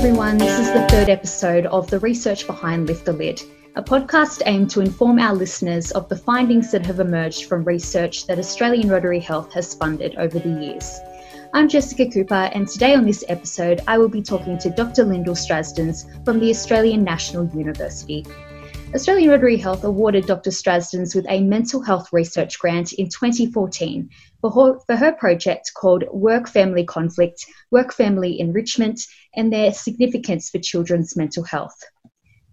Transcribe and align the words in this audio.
everyone. 0.00 0.38
This 0.38 0.58
is 0.58 0.72
the 0.72 0.86
third 0.88 1.08
episode 1.08 1.66
of 1.66 1.88
the 1.90 1.98
Research 2.00 2.46
Behind 2.46 2.86
Lift 2.86 3.04
the 3.04 3.12
Lid, 3.12 3.42
a 3.76 3.82
podcast 3.82 4.42
aimed 4.46 4.68
to 4.68 4.80
inform 4.80 5.20
our 5.20 5.32
listeners 5.32 5.92
of 5.92 6.08
the 6.08 6.16
findings 6.16 6.72
that 6.72 6.84
have 6.84 6.98
emerged 6.98 7.44
from 7.44 7.62
research 7.62 8.26
that 8.26 8.38
Australian 8.38 8.88
Rotary 8.88 9.20
Health 9.20 9.52
has 9.52 9.74
funded 9.74 10.16
over 10.16 10.40
the 10.40 10.48
years. 10.48 10.98
I'm 11.54 11.68
Jessica 11.68 12.10
Cooper, 12.10 12.50
and 12.52 12.66
today 12.66 12.94
on 12.96 13.06
this 13.06 13.24
episode, 13.28 13.80
I 13.86 13.96
will 13.96 14.08
be 14.08 14.22
talking 14.22 14.58
to 14.58 14.70
Dr. 14.70 15.04
Lyndall 15.04 15.36
Strazdins 15.36 16.04
from 16.24 16.40
the 16.40 16.50
Australian 16.50 17.04
National 17.04 17.46
University. 17.56 18.26
Australian 18.92 19.30
Rotary 19.30 19.56
Health 19.56 19.84
awarded 19.84 20.26
Dr. 20.26 20.50
Strazdins 20.50 21.14
with 21.14 21.26
a 21.28 21.40
mental 21.40 21.80
health 21.80 22.08
research 22.12 22.58
grant 22.58 22.92
in 22.94 23.08
2014 23.08 24.10
for 24.40 24.50
her, 24.50 24.80
for 24.84 24.96
her 24.96 25.12
project 25.12 25.70
called 25.76 26.02
Work 26.10 26.48
Family 26.48 26.84
Conflict, 26.84 27.46
Work 27.70 27.92
Family 27.92 28.40
Enrichment, 28.40 29.00
and 29.36 29.52
their 29.52 29.72
significance 29.72 30.50
for 30.50 30.58
children's 30.58 31.16
mental 31.16 31.44
health. 31.44 31.80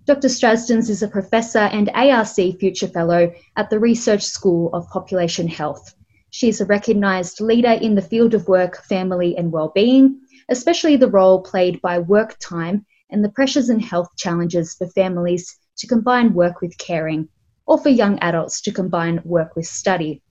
Dr. 0.08 0.30
Strazdins 0.30 0.90
is 0.90 1.04
a 1.04 1.08
professor 1.10 1.60
and 1.60 1.90
ARC 1.94 2.30
Future 2.30 2.88
Fellow 2.88 3.30
at 3.58 3.70
the 3.70 3.78
Research 3.78 4.24
School 4.24 4.70
of 4.74 4.88
Population 4.88 5.50
Health. 5.50 5.94
She 6.30 6.48
is 6.48 6.62
a 6.62 6.66
recognised 6.66 7.42
leader 7.42 7.74
in 7.74 7.94
the 7.94 8.02
field 8.02 8.34
of 8.34 8.48
work, 8.48 8.82
family, 8.86 9.36
and 9.36 9.52
well-being, 9.52 10.22
especially 10.48 10.96
the 10.96 11.10
role 11.10 11.42
played 11.42 11.82
by 11.82 12.00
work 12.00 12.38
time 12.40 12.86
and 13.10 13.22
the 13.22 13.28
pressures 13.32 13.68
and 13.68 13.84
health 13.84 14.08
challenges 14.16 14.76
for 14.76 14.88
families 14.88 15.60
to 15.80 15.88
combine 15.88 16.34
work 16.34 16.62
with 16.62 16.78
caring, 16.78 17.28
or 17.66 17.78
for 17.78 17.90
young 17.90 18.18
adults 18.20 18.62
to 18.62 18.72
combine 18.72 19.20
work 19.26 19.58
with 19.58 19.66
study. 19.66 20.22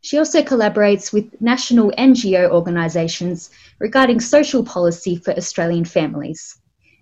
She 0.00 0.18
also 0.18 0.42
collaborates 0.42 1.12
with 1.12 1.40
national 1.40 1.92
NGO 1.92 2.50
organisations 2.50 3.50
regarding 3.78 4.18
social 4.18 4.64
policy 4.64 5.14
for 5.14 5.36
Australian 5.36 5.84
families. 5.84 6.60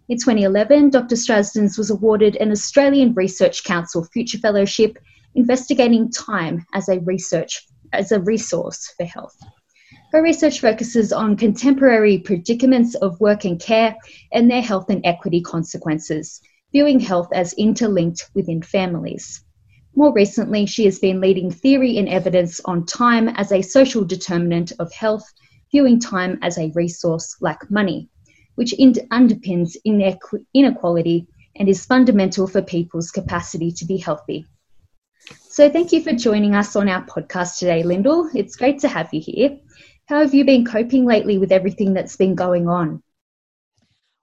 In 0.09 0.19
2011, 0.19 0.91
Dr. 0.91 1.17
Strazdins 1.17 1.77
was 1.77 1.91
awarded 1.91 2.37
an 2.37 2.53
Australian 2.53 3.13
Research 3.15 3.65
Council 3.65 4.05
Future 4.05 4.39
Fellowship 4.39 4.99
investigating 5.35 6.13
time 6.13 6.65
as 6.75 6.89
a 6.89 7.01
research 7.01 7.67
as 7.93 8.13
a 8.13 8.21
resource 8.21 8.95
for 8.97 9.05
health. 9.05 9.37
Her 10.13 10.23
research 10.23 10.61
focuses 10.61 11.13
on 11.13 11.37
contemporary 11.37 12.19
predicaments 12.19 12.95
of 12.95 13.21
work 13.21 13.45
and 13.45 13.59
care 13.59 13.97
and 14.33 14.49
their 14.49 14.63
health 14.63 14.91
and 14.91 15.05
equity 15.05 15.41
consequences, 15.41 16.41
viewing 16.71 17.01
health 17.01 17.29
as 17.35 17.53
interlinked 17.55 18.31
within 18.33 18.63
families. 18.63 19.43
More 19.97 20.13
recently, 20.13 20.67
she 20.67 20.85
has 20.85 21.01
been 21.01 21.21
leading 21.21 21.51
theory 21.51 21.99
and 21.99 22.09
evidence 22.09 22.61
on 22.65 22.87
time 22.87 23.29
as 23.31 23.51
a 23.51 23.61
social 23.61 24.05
determinant 24.05 24.71
of 24.79 24.93
health, 24.93 25.25
viewing 25.73 25.99
time 25.99 26.39
as 26.43 26.59
a 26.59 26.71
resource 26.77 27.37
like 27.41 27.69
money, 27.73 28.09
which 28.57 28.73
in- 28.75 28.93
underpins 29.13 29.77
inequality 30.55 31.27
and 31.57 31.69
is 31.69 31.87
fundamental 31.87 32.47
for 32.47 32.61
people's 32.61 33.11
capacity 33.11 33.71
to 33.73 33.85
be 33.87 33.97
healthy. 33.97 34.47
So, 35.49 35.71
thank 35.71 35.93
you 35.93 36.03
for 36.03 36.13
joining 36.13 36.55
us 36.55 36.77
on 36.77 36.89
our 36.89 37.05
podcast 37.07 37.59
today, 37.59 37.83
Lyndall. 37.83 38.31
It's 38.35 38.57
great 38.57 38.79
to 38.81 38.89
have 38.89 39.13
you 39.15 39.21
here. 39.21 39.59
How 40.07 40.21
have 40.21 40.35
you 40.35 40.45
been 40.45 40.65
coping 40.65 41.05
lately 41.05 41.39
with 41.39 41.51
everything 41.51 41.95
that's 41.95 42.17
been 42.17 42.35
going 42.35 42.69
on? 42.69 43.03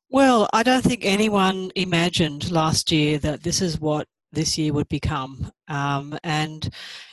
Well, 0.09 0.47
I 0.53 0.61
don't 0.61 0.83
think 0.83 1.03
anyone 1.03 1.71
imagined 1.75 2.51
last 2.51 2.91
year 2.91 3.17
that 3.19 3.41
this 3.41 3.61
is 3.61 3.79
what 3.79 4.07
this 4.31 4.57
year 4.57 4.71
would 4.73 4.87
become. 4.87 5.51
Um, 5.67 6.17
and 6.23 6.69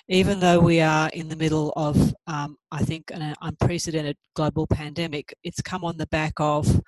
even 0.09 0.41
though 0.41 0.61
we 0.61 0.81
are 0.81 1.09
in 1.11 1.29
the 1.29 1.37
middle 1.37 1.73
of, 1.77 2.15
um, 2.27 2.57
I 2.71 2.83
think, 2.83 3.11
an 3.11 3.35
unprecedented 3.41 4.17
global 4.35 4.67
pandemic, 4.67 5.35
it's 5.45 5.63
come 5.63 5.85
on 5.85 5.97
the 5.97 6.09
back 6.09 6.35
of 6.39 6.81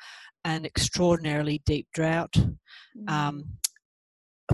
an 0.45 0.65
extraordinarily 0.65 1.63
deep 1.65 1.87
drought, 1.93 2.35
um, 3.09 3.45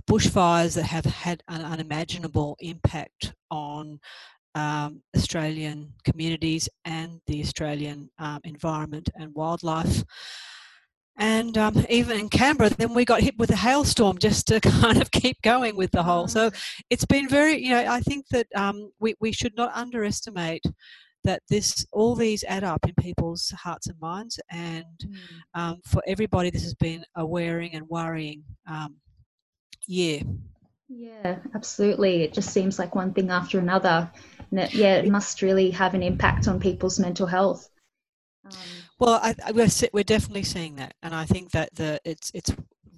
bushfires 0.08 0.74
that 0.74 0.84
have 0.84 1.04
had 1.04 1.42
an 1.48 1.62
unimaginable 1.62 2.56
impact 2.60 3.34
on 3.50 3.98
um, 4.54 5.02
Australian 5.16 5.92
communities 6.04 6.68
and 6.84 7.20
the 7.26 7.40
Australian 7.40 8.10
um, 8.18 8.40
environment 8.44 9.08
and 9.16 9.34
wildlife. 9.34 10.04
And 11.20 11.58
um, 11.58 11.84
even 11.88 12.20
in 12.20 12.28
Canberra, 12.28 12.70
then 12.70 12.94
we 12.94 13.04
got 13.04 13.20
hit 13.20 13.36
with 13.38 13.50
a 13.50 13.56
hailstorm 13.56 14.18
just 14.18 14.46
to 14.48 14.60
kind 14.80 15.02
of 15.02 15.10
keep 15.10 15.40
going 15.42 15.76
with 15.76 15.90
the 15.90 16.02
whole. 16.02 16.28
So 16.28 16.50
it's 16.90 17.04
been 17.04 17.28
very, 17.28 17.62
you 17.62 17.70
know, 17.70 17.84
I 17.88 18.00
think 18.00 18.26
that 18.30 18.46
um, 18.54 18.92
we, 19.00 19.14
we 19.20 19.32
should 19.32 19.56
not 19.56 19.72
underestimate 19.74 20.64
that 21.28 21.42
this 21.48 21.86
all 21.92 22.14
these 22.14 22.42
add 22.44 22.64
up 22.64 22.80
in 22.88 22.94
people's 22.94 23.50
hearts 23.50 23.86
and 23.86 24.00
minds 24.00 24.40
and 24.50 24.84
mm. 25.04 25.16
um, 25.54 25.76
for 25.84 26.02
everybody 26.06 26.48
this 26.48 26.62
has 26.62 26.74
been 26.74 27.04
a 27.16 27.26
wearing 27.26 27.74
and 27.74 27.86
worrying 27.88 28.42
um, 28.66 28.96
year. 29.86 30.22
Yeah 30.88 31.36
absolutely. 31.54 32.22
It 32.22 32.32
just 32.32 32.50
seems 32.50 32.78
like 32.78 32.94
one 32.94 33.12
thing 33.12 33.30
after 33.30 33.58
another 33.58 34.10
and 34.50 34.60
it, 34.60 34.74
yeah 34.74 34.94
it 34.96 35.10
must 35.10 35.42
really 35.42 35.70
have 35.70 35.92
an 35.94 36.02
impact 36.02 36.48
on 36.48 36.58
people's 36.58 36.98
mental 36.98 37.26
health. 37.26 37.68
Um, 38.46 38.52
well, 38.98 39.20
I, 39.22 39.34
I, 39.44 39.52
we're 39.52 39.68
we're 39.92 40.04
definitely 40.04 40.44
seeing 40.44 40.76
that, 40.76 40.94
and 41.02 41.14
I 41.14 41.24
think 41.24 41.50
that 41.52 41.74
the 41.74 42.00
it's 42.04 42.30
it's 42.34 42.52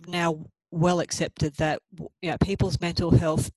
now 0.06 0.47
well 0.70 1.00
accepted 1.00 1.54
that 1.56 1.82
you 2.22 2.30
know, 2.30 2.36
people's 2.38 2.80
mental 2.80 3.10
health 3.10 3.50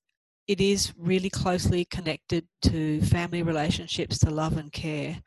it 0.48 0.60
is 0.60 0.94
really 0.98 1.30
closely 1.30 1.86
connected 1.86 2.46
to 2.64 3.02
family 3.02 3.44
relationships, 3.44 4.18
to 4.20 4.30
love 4.30 4.58
and 4.58 4.72
care, 4.72 5.22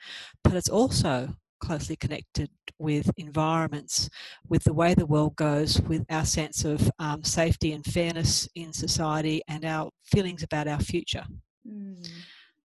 but 0.44 0.54
it's 0.54 0.69
also 0.69 1.34
closely 1.60 1.97
connected 1.97 2.50
with 2.78 3.10
environments, 3.16 4.10
with 4.49 4.62
the 4.65 4.75
way 4.75 4.94
the 4.94 5.06
world 5.06 5.34
goes, 5.37 5.81
with 5.82 6.05
our 6.10 6.25
sense 6.25 6.65
of 6.65 6.91
um, 6.99 7.25
safety 7.25 7.72
and 7.72 7.84
fairness 7.84 8.49
in 8.55 8.72
society, 8.72 9.41
and 9.49 9.65
our 9.65 9.91
feelings 10.05 10.43
about 10.43 10.69
our 10.69 10.81
future. 10.81 11.25
Mm. 11.66 12.06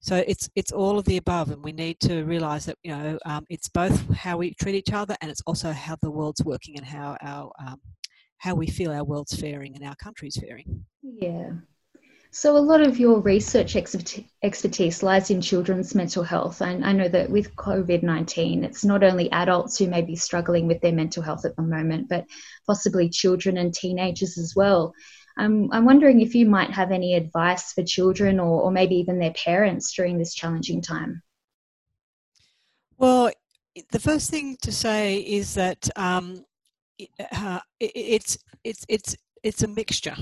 So 0.01 0.23
it's 0.28 0.50
it's 0.56 0.72
all 0.72 0.97
of 0.97 1.06
the 1.06 1.17
above, 1.17 1.51
and 1.51 1.63
we 1.63 1.72
need 1.72 2.00
to 2.01 2.23
realise 2.23 2.66
that 2.66 2.78
you 2.84 2.91
know 2.91 3.19
um, 3.25 3.45
it's 3.50 3.69
both 3.69 4.13
how 4.13 4.38
we 4.38 4.53
treat 4.56 4.75
each 4.75 4.94
other, 4.94 5.16
and 5.22 5.31
it's 5.31 5.44
also 5.45 5.72
how 5.72 5.95
the 6.01 6.11
world's 6.11 6.44
working 6.44 6.75
and 6.78 6.85
how 6.85 7.17
our 7.22 7.51
um, 7.66 7.79
how 8.40 8.56
we 8.56 8.67
feel 8.67 8.91
our 8.91 9.03
world's 9.03 9.40
faring 9.40 9.75
and 9.75 9.85
our 9.85 9.95
country's 9.95 10.38
faring. 10.38 10.85
Yeah. 11.03 11.51
So 12.33 12.55
a 12.55 12.59
lot 12.59 12.79
of 12.79 12.97
your 12.97 13.19
research 13.19 13.75
expertise 13.75 15.03
lies 15.03 15.29
in 15.29 15.41
children's 15.41 15.93
mental 15.93 16.23
health, 16.23 16.61
and 16.61 16.85
I 16.85 16.93
know 16.93 17.09
that 17.09 17.29
with 17.29 17.55
COVID 17.57 18.03
nineteen, 18.03 18.63
it's 18.63 18.85
not 18.85 19.03
only 19.03 19.29
adults 19.33 19.77
who 19.77 19.87
may 19.87 20.01
be 20.01 20.15
struggling 20.15 20.65
with 20.65 20.79
their 20.79 20.93
mental 20.93 21.21
health 21.21 21.43
at 21.43 21.57
the 21.57 21.61
moment, 21.61 22.07
but 22.07 22.25
possibly 22.65 23.09
children 23.09 23.57
and 23.57 23.73
teenagers 23.73 24.37
as 24.37 24.53
well. 24.55 24.93
I'm, 25.37 25.71
I'm 25.73 25.83
wondering 25.83 26.21
if 26.21 26.33
you 26.33 26.45
might 26.45 26.71
have 26.71 26.91
any 26.91 27.15
advice 27.15 27.73
for 27.73 27.83
children 27.83 28.39
or, 28.39 28.61
or 28.61 28.71
maybe 28.71 28.95
even 28.95 29.19
their 29.19 29.33
parents 29.33 29.93
during 29.93 30.17
this 30.17 30.33
challenging 30.33 30.81
time. 30.81 31.21
Well, 32.97 33.31
the 33.91 33.99
first 33.99 34.29
thing 34.29 34.55
to 34.61 34.71
say 34.71 35.17
is 35.17 35.55
that 35.55 35.89
um, 35.97 36.45
uh, 37.31 37.59
it, 37.79 37.91
it's 37.93 38.37
it's 38.63 38.85
it's 38.87 39.17
it's 39.44 39.63
a 39.63 39.68
mixture. 39.68 40.16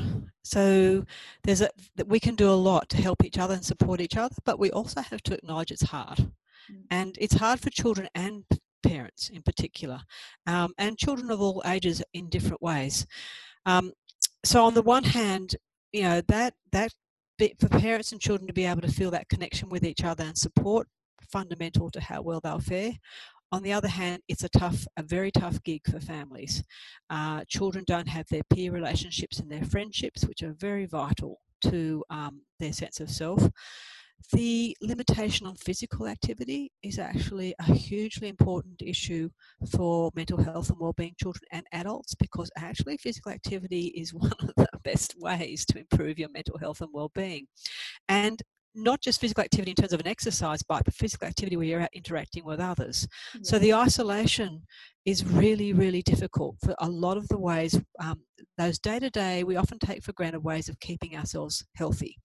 So 0.44 1.06
there's 1.44 1.62
a 1.62 1.70
that 1.96 2.08
we 2.08 2.20
can 2.20 2.36
do 2.36 2.50
a 2.50 2.54
lot 2.54 2.90
to 2.90 3.02
help 3.02 3.24
each 3.24 3.38
other 3.38 3.54
and 3.54 3.64
support 3.64 4.02
each 4.02 4.18
other, 4.18 4.36
but 4.46 4.60
we 4.60 4.72
also 4.72 5.02
have 5.02 5.22
to 5.24 5.34
acknowledge 5.34 5.72
it's 5.72 5.90
hard, 5.90 6.20
mm. 6.20 6.84
and 6.90 7.18
it's 7.20 7.36
hard 7.36 7.60
for 7.60 7.70
children 7.70 8.08
and 8.16 8.44
parents 8.84 9.30
in 9.30 9.42
particular, 9.42 10.00
um, 10.48 10.74
and 10.78 10.98
children 10.98 11.32
of 11.32 11.42
all 11.42 11.62
ages 11.66 12.02
in 12.14 12.30
different 12.30 12.62
ways. 12.62 13.06
Um, 13.66 13.92
so 14.44 14.64
on 14.66 14.74
the 14.74 14.82
one 14.82 15.04
hand, 15.04 15.56
you 15.92 16.04
know 16.04 16.22
that 16.28 16.54
that 16.72 16.92
for 17.60 17.70
parents 17.70 18.12
and 18.12 18.20
children 18.20 18.48
to 18.48 18.54
be 18.54 18.66
able 18.66 18.82
to 18.82 18.92
feel 18.92 19.12
that 19.12 19.30
connection 19.30 19.70
with 19.70 19.84
each 19.84 20.04
other 20.04 20.24
and 20.24 20.38
support 20.38 20.88
fundamental 21.32 21.90
to 21.92 22.02
how 22.02 22.22
well 22.22 22.40
they'll 22.42 22.60
fare. 22.60 22.94
On 23.52 23.64
the 23.64 23.74
other 23.74 23.88
hand, 23.88 24.22
it's 24.28 24.44
a 24.44 24.50
tough, 24.50 24.86
a 24.98 25.04
very 25.04 25.32
tough 25.32 25.62
gig 25.64 25.82
for 25.90 26.00
families. 26.00 26.64
Uh, 27.10 27.44
children 27.48 27.84
don't 27.88 28.08
have 28.08 28.28
their 28.30 28.44
peer 28.54 28.72
relationships 28.72 29.40
and 29.40 29.52
their 29.52 29.64
friendships, 29.64 30.26
which 30.26 30.44
are 30.44 30.54
very 30.54 30.86
vital 30.86 31.40
to 31.62 32.04
um, 32.10 32.42
their 32.60 32.74
sense 32.74 33.00
of 33.00 33.10
self. 33.10 33.50
The 34.34 34.76
limitation 34.82 35.48
on 35.48 35.56
physical 35.56 36.08
activity 36.08 36.72
is 36.84 37.00
actually 37.00 37.56
a 37.60 37.74
hugely 37.74 38.28
important 38.28 38.82
issue 38.82 39.30
for 39.72 40.12
mental 40.14 40.38
health 40.38 40.70
and 40.70 40.80
well-being 40.80 41.16
children 41.18 41.44
and 41.52 41.66
adults 41.72 42.16
because 42.16 42.52
actually 42.58 42.98
physical 42.98 43.32
activity 43.32 43.88
is 43.96 44.14
one 44.14 44.34
of 44.42 44.54
the 44.56 44.68
best 44.84 45.16
ways 45.20 45.66
to 45.66 45.80
improve 45.80 46.20
your 46.20 46.30
mental 46.30 46.58
health 46.60 46.82
and 46.82 46.90
well-being. 46.94 47.48
And 48.08 48.42
not 48.84 49.02
just 49.02 49.20
physical 49.20 49.44
activity 49.44 49.72
in 49.72 49.76
terms 49.76 49.94
of 49.94 50.00
an 50.00 50.08
exercise 50.08 50.64
bike, 50.64 50.84
but 50.86 50.94
physical 50.94 51.28
activity 51.28 51.56
where 51.56 51.66
you're 51.66 51.88
interacting 51.94 52.46
with 52.46 52.60
others. 52.60 53.08
Yeah. 53.34 53.42
So 53.44 53.60
the 53.60 53.74
isolation 53.74 54.62
is 55.06 55.26
really, 55.26 55.74
really 55.74 56.02
difficult 56.02 56.56
for 56.64 56.76
a 56.80 56.90
lot 56.90 57.18
of 57.18 57.28
the 57.28 57.40
ways, 57.40 57.80
um, 58.00 58.22
those 58.58 58.80
day 58.80 59.00
to 59.00 59.10
day, 59.10 59.44
we 59.44 59.56
often 59.56 59.80
take 59.80 60.04
for 60.04 60.14
granted 60.14 60.44
ways 60.44 60.70
of 60.70 60.80
keeping 60.80 61.16
ourselves 61.16 61.66
healthy. 61.76 62.18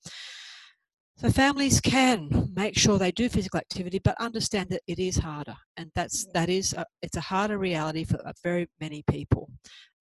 So 1.17 1.31
families 1.31 1.81
can 1.81 2.53
make 2.57 2.77
sure 2.77 2.99
they 2.99 3.13
do 3.13 3.29
physical 3.29 3.61
activity, 3.61 4.01
but 4.01 4.21
understand 4.21 4.69
that 4.71 4.83
it 4.89 4.99
is 4.99 5.17
harder, 5.17 5.55
and 5.77 5.91
that's 5.95 6.27
that 6.35 6.49
is 6.49 6.73
a, 6.73 6.85
it's 7.03 7.17
a 7.17 7.21
harder 7.21 7.57
reality 7.57 8.03
for 8.05 8.19
uh, 8.27 8.33
very 8.43 8.67
many 8.81 9.05
people. 9.09 9.49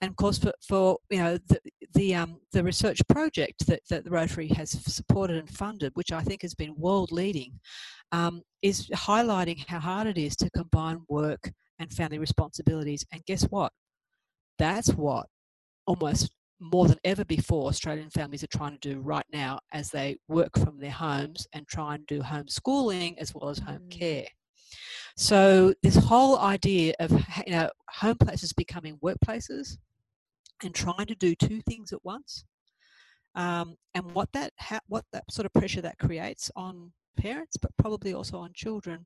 And 0.02 0.10
of 0.10 0.16
course, 0.16 0.40
for, 0.40 0.54
for 0.68 0.98
you 1.12 1.20
know 1.20 1.38
the 1.48 1.60
the 1.94 2.16
um, 2.16 2.40
the 2.52 2.64
research 2.64 3.00
project 3.08 3.68
that, 3.68 3.82
that 3.92 4.06
the 4.06 4.10
Rotary 4.10 4.48
has 4.50 4.72
supported 4.72 5.38
and 5.38 5.50
funded, 5.50 5.92
which 5.94 6.12
I 6.12 6.22
think 6.22 6.42
has 6.42 6.56
been 6.56 6.74
world 6.76 7.12
leading, 7.12 7.60
um, 8.12 8.42
is 8.64 8.90
highlighting 8.90 9.64
how 9.68 9.80
hard 9.80 10.08
it 10.08 10.18
is 10.18 10.36
to 10.38 10.50
combine 10.50 11.02
work 11.10 11.52
and 11.78 11.92
family 11.94 12.18
responsibilities. 12.18 13.06
And 13.12 13.24
guess 13.26 13.44
what? 13.44 13.72
That's 14.58 14.90
what 14.90 15.28
almost 15.86 16.32
more 16.60 16.88
than 16.88 17.00
ever 17.04 17.26
before 17.26 17.68
Australian 17.68 18.10
families 18.10 18.44
are 18.44 18.48
trying 18.48 18.78
to 18.78 18.94
do 18.94 19.00
right 19.00 19.26
now 19.32 19.60
as 19.72 19.90
they 19.90 20.18
work 20.28 20.58
from 20.58 20.80
their 20.80 20.92
homes 20.92 21.48
and 21.54 21.68
try 21.68 21.96
and 21.96 22.06
do 22.08 22.22
homeschooling 22.22 23.18
as 23.18 23.34
well 23.34 23.50
as 23.50 23.60
home 23.60 23.82
mm. 23.88 23.92
care. 23.92 24.28
So 25.16 25.74
this 25.84 25.96
whole 25.96 26.40
idea 26.40 26.94
of 27.00 27.12
you 27.46 27.54
know 27.54 27.70
home 27.90 28.18
places 28.18 28.54
becoming 28.54 28.98
workplaces 29.04 29.78
and 30.64 30.74
trying 30.74 31.06
to 31.08 31.16
do 31.16 31.36
two 31.36 31.62
things 31.62 31.92
at 31.94 32.04
once, 32.04 32.46
um, 33.36 33.76
and 33.94 34.12
what 34.14 34.30
that 34.34 34.54
ha- 34.60 34.80
what 34.88 35.06
that 35.14 35.24
sort 35.32 35.46
of 35.46 35.54
pressure 35.54 35.82
that 35.82 36.00
creates 36.00 36.50
on 36.56 36.92
parents, 37.18 37.58
but 37.58 37.72
probably 37.78 38.14
also 38.14 38.38
on 38.38 38.52
children, 38.54 39.06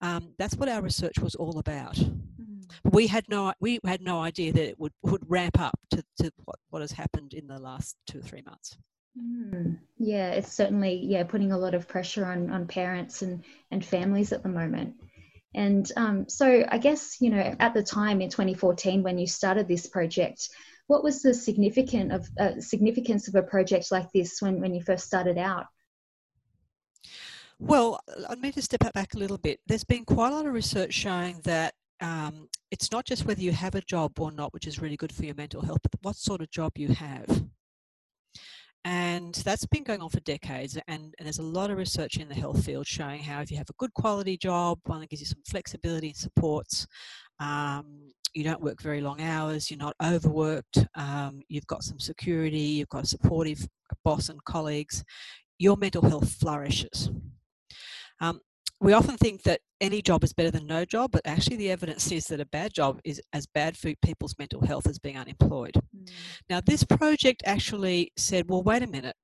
um, 0.00 0.34
that's 0.38 0.56
what 0.56 0.68
our 0.68 0.82
research 0.82 1.18
was 1.18 1.34
all 1.34 1.58
about. 1.58 1.94
Mm. 1.96 2.64
We 2.84 3.06
had 3.06 3.24
no 3.28 3.52
we 3.60 3.80
had 3.84 4.02
no 4.02 4.20
idea 4.20 4.52
that 4.52 4.68
it 4.68 4.78
would, 4.78 4.92
would 5.02 5.28
ramp 5.28 5.60
up 5.60 5.78
to, 5.90 6.04
to 6.20 6.30
what, 6.44 6.58
what 6.70 6.82
has 6.82 6.92
happened 6.92 7.34
in 7.34 7.46
the 7.46 7.58
last 7.58 7.96
two 8.06 8.18
or 8.18 8.22
three 8.22 8.42
months. 8.42 8.76
Mm. 9.18 9.78
Yeah, 9.96 10.30
it's 10.30 10.52
certainly 10.52 10.94
yeah 10.94 11.24
putting 11.24 11.52
a 11.52 11.58
lot 11.58 11.74
of 11.74 11.88
pressure 11.88 12.24
on 12.24 12.50
on 12.50 12.66
parents 12.66 13.22
and 13.22 13.44
and 13.70 13.84
families 13.84 14.32
at 14.32 14.42
the 14.42 14.48
moment. 14.48 14.94
And 15.54 15.90
um, 15.96 16.28
so 16.28 16.64
I 16.68 16.78
guess 16.78 17.20
you 17.20 17.30
know 17.30 17.56
at 17.58 17.74
the 17.74 17.82
time 17.82 18.20
in 18.20 18.30
2014 18.30 19.02
when 19.02 19.18
you 19.18 19.26
started 19.26 19.66
this 19.66 19.86
project, 19.86 20.48
what 20.86 21.02
was 21.02 21.22
the 21.22 21.34
significant 21.34 22.12
of 22.12 22.28
uh, 22.38 22.60
significance 22.60 23.28
of 23.28 23.34
a 23.34 23.42
project 23.42 23.90
like 23.90 24.12
this 24.12 24.40
when 24.40 24.60
when 24.60 24.74
you 24.74 24.82
first 24.82 25.06
started 25.06 25.38
out? 25.38 25.66
Well, 27.60 28.00
I 28.28 28.34
need 28.36 28.54
to 28.54 28.62
step 28.62 28.92
back 28.92 29.14
a 29.14 29.18
little 29.18 29.38
bit. 29.38 29.58
There's 29.66 29.84
been 29.84 30.04
quite 30.04 30.32
a 30.32 30.36
lot 30.36 30.46
of 30.46 30.52
research 30.52 30.94
showing 30.94 31.40
that 31.42 31.74
um, 32.00 32.48
it's 32.70 32.92
not 32.92 33.04
just 33.04 33.24
whether 33.24 33.40
you 33.40 33.50
have 33.50 33.74
a 33.74 33.80
job 33.80 34.20
or 34.20 34.30
not, 34.30 34.52
which 34.54 34.66
is 34.66 34.80
really 34.80 34.96
good 34.96 35.12
for 35.12 35.24
your 35.24 35.34
mental 35.34 35.62
health, 35.62 35.80
but 35.82 35.92
what 36.02 36.16
sort 36.16 36.40
of 36.40 36.50
job 36.50 36.72
you 36.76 36.88
have. 36.88 37.44
And 38.84 39.34
that's 39.34 39.66
been 39.66 39.82
going 39.82 40.00
on 40.00 40.08
for 40.08 40.20
decades. 40.20 40.78
And, 40.86 41.12
and, 41.18 41.26
there's 41.26 41.40
a 41.40 41.42
lot 41.42 41.70
of 41.70 41.78
research 41.78 42.16
in 42.16 42.28
the 42.28 42.34
health 42.34 42.64
field 42.64 42.86
showing 42.86 43.20
how 43.20 43.40
if 43.40 43.50
you 43.50 43.56
have 43.56 43.68
a 43.68 43.76
good 43.76 43.92
quality 43.92 44.36
job, 44.36 44.78
one 44.84 45.00
that 45.00 45.10
gives 45.10 45.20
you 45.20 45.26
some 45.26 45.42
flexibility 45.48 46.08
and 46.08 46.16
supports, 46.16 46.86
um, 47.40 48.12
you 48.34 48.44
don't 48.44 48.62
work 48.62 48.80
very 48.80 49.00
long 49.00 49.20
hours, 49.20 49.68
you're 49.68 49.78
not 49.78 49.96
overworked, 50.02 50.86
um, 50.94 51.42
you've 51.48 51.66
got 51.66 51.82
some 51.82 51.98
security, 51.98 52.58
you've 52.58 52.88
got 52.88 53.04
a 53.04 53.08
supportive 53.08 53.66
boss 54.04 54.28
and 54.28 54.42
colleagues, 54.44 55.02
your 55.58 55.76
mental 55.76 56.02
health 56.02 56.30
flourishes. 56.30 57.10
Um, 58.20 58.40
we 58.80 58.92
often 58.92 59.16
think 59.16 59.42
that 59.42 59.60
any 59.80 60.02
job 60.02 60.22
is 60.22 60.32
better 60.32 60.50
than 60.50 60.66
no 60.66 60.84
job, 60.84 61.10
but 61.12 61.22
actually 61.24 61.56
the 61.56 61.70
evidence 61.70 62.04
says 62.04 62.26
that 62.26 62.40
a 62.40 62.46
bad 62.46 62.72
job 62.72 63.00
is 63.04 63.20
as 63.32 63.46
bad 63.46 63.76
for 63.76 63.92
people's 64.04 64.36
mental 64.38 64.64
health 64.64 64.86
as 64.86 64.98
being 64.98 65.16
unemployed. 65.16 65.74
Mm. 65.96 66.10
Now, 66.48 66.60
this 66.60 66.84
project 66.84 67.42
actually 67.44 68.12
said, 68.16 68.46
well, 68.48 68.62
wait 68.62 68.82
a 68.82 68.86
minute, 68.86 69.16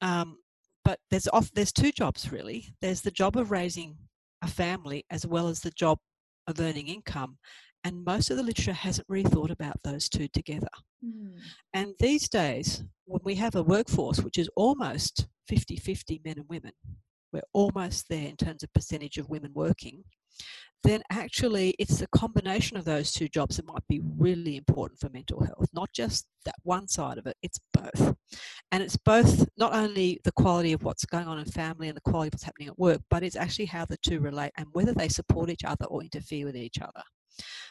um, 0.00 0.38
but 0.84 0.98
there's 1.10 1.28
off, 1.28 1.50
there's 1.54 1.72
two 1.72 1.92
jobs 1.92 2.30
really. 2.30 2.74
There's 2.80 3.00
the 3.00 3.10
job 3.10 3.36
of 3.36 3.50
raising 3.50 3.96
a 4.42 4.48
family 4.48 5.04
as 5.10 5.26
well 5.26 5.48
as 5.48 5.60
the 5.60 5.70
job 5.70 5.98
of 6.46 6.60
earning 6.60 6.88
income. 6.88 7.38
And 7.84 8.04
most 8.04 8.30
of 8.30 8.36
the 8.36 8.44
literature 8.44 8.72
hasn't 8.72 9.08
really 9.08 9.28
thought 9.28 9.50
about 9.50 9.76
those 9.82 10.08
two 10.08 10.28
together. 10.28 10.68
Mm. 11.04 11.38
And 11.74 11.94
these 11.98 12.28
days, 12.28 12.84
when 13.06 13.20
we 13.24 13.34
have 13.36 13.56
a 13.56 13.62
workforce 13.62 14.20
which 14.20 14.38
is 14.38 14.48
almost 14.56 15.26
50 15.48 15.76
50 15.76 16.20
men 16.24 16.38
and 16.38 16.48
women, 16.48 16.72
we're 17.32 17.42
almost 17.52 18.08
there 18.08 18.28
in 18.28 18.36
terms 18.36 18.62
of 18.62 18.72
percentage 18.72 19.18
of 19.18 19.28
women 19.28 19.52
working, 19.54 20.04
then 20.84 21.02
actually 21.10 21.74
it's 21.78 21.98
the 21.98 22.08
combination 22.08 22.76
of 22.76 22.84
those 22.84 23.12
two 23.12 23.28
jobs 23.28 23.56
that 23.56 23.66
might 23.66 23.86
be 23.88 24.00
really 24.18 24.56
important 24.56 24.98
for 24.98 25.08
mental 25.10 25.42
health, 25.44 25.68
not 25.72 25.88
just 25.94 26.26
that 26.44 26.56
one 26.64 26.88
side 26.88 27.18
of 27.18 27.26
it, 27.26 27.36
it's 27.42 27.60
both. 27.72 28.14
And 28.72 28.82
it's 28.82 28.96
both 28.96 29.46
not 29.56 29.74
only 29.74 30.20
the 30.24 30.32
quality 30.32 30.72
of 30.72 30.82
what's 30.82 31.04
going 31.04 31.28
on 31.28 31.38
in 31.38 31.44
family 31.44 31.88
and 31.88 31.96
the 31.96 32.10
quality 32.10 32.28
of 32.28 32.34
what's 32.34 32.42
happening 32.42 32.68
at 32.68 32.78
work, 32.78 33.00
but 33.10 33.22
it's 33.22 33.36
actually 33.36 33.66
how 33.66 33.84
the 33.84 33.96
two 33.98 34.18
relate 34.18 34.52
and 34.56 34.66
whether 34.72 34.92
they 34.92 35.08
support 35.08 35.50
each 35.50 35.64
other 35.64 35.84
or 35.86 36.02
interfere 36.02 36.46
with 36.46 36.56
each 36.56 36.80
other. 36.80 37.02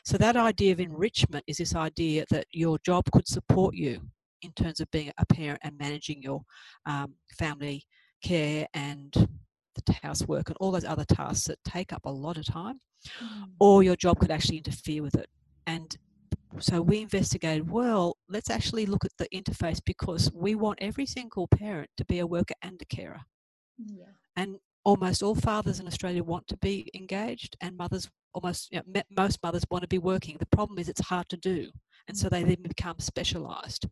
So 0.06 0.18
that 0.18 0.38
idea 0.38 0.72
of 0.72 0.80
enrichment 0.80 1.44
is 1.48 1.58
this 1.58 1.76
idea 1.76 2.26
that 2.32 2.48
your 2.52 2.80
job 2.86 3.06
could 3.12 3.28
support 3.28 3.76
you 3.76 4.02
in 4.42 4.52
terms 4.54 4.80
of 4.80 4.90
being 4.92 5.12
a 5.18 5.26
parent 5.26 5.60
and 5.64 5.78
managing 5.78 6.24
your 6.24 6.42
um, 6.86 7.14
family 7.38 7.84
care 8.24 8.68
and 8.74 9.28
the 9.76 9.94
housework 10.02 10.50
and 10.50 10.58
all 10.60 10.72
those 10.72 10.86
other 10.86 11.06
tasks 11.06 11.48
that 11.48 11.64
take 11.64 11.94
up 11.94 12.06
a 12.06 12.12
lot 12.12 12.38
of 12.38 12.46
time, 12.46 12.80
mm. 13.24 13.44
or 13.60 13.84
your 13.84 13.96
job 13.96 14.20
could 14.20 14.32
actually 14.32 14.58
interfere 14.58 15.02
with 15.02 15.16
it. 15.16 15.30
And 15.68 15.96
so 16.60 16.82
we 16.82 17.02
investigated, 17.02 17.70
well, 17.70 18.18
let's 18.28 18.50
actually 18.50 18.86
look 18.86 19.06
at 19.06 19.12
the 19.18 19.28
interface 19.34 19.82
because 19.86 20.32
we 20.34 20.56
want 20.56 20.80
every 20.82 21.06
single 21.06 21.48
parent 21.48 21.90
to 21.98 22.06
be 22.06 22.20
a 22.20 22.28
worker 22.28 22.56
and 22.62 22.82
a 22.82 22.86
carer. 22.86 23.22
Yeah. 23.78 24.06
And 24.36 24.58
almost 24.84 25.24
all 25.24 25.36
fathers 25.36 25.80
in 25.80 25.88
Australia 25.88 26.24
want 26.24 26.48
to 26.48 26.58
be 26.58 26.90
engaged, 26.94 27.56
and 27.62 27.78
mothers 27.78 28.10
almost 28.34 28.72
you 28.72 28.82
know, 28.94 29.02
most 29.10 29.40
mothers 29.44 29.64
want 29.70 29.84
to 29.84 29.88
be 29.88 29.98
working. 29.98 30.38
The 30.40 30.46
problem 30.48 30.80
is 30.80 30.90
it's 30.90 31.08
hard 31.08 31.30
to 31.30 31.38
do, 31.38 31.70
and 32.08 32.18
so 32.18 32.30
they 32.30 32.44
then 32.44 32.64
become 32.64 33.00
specialised. 33.00 33.86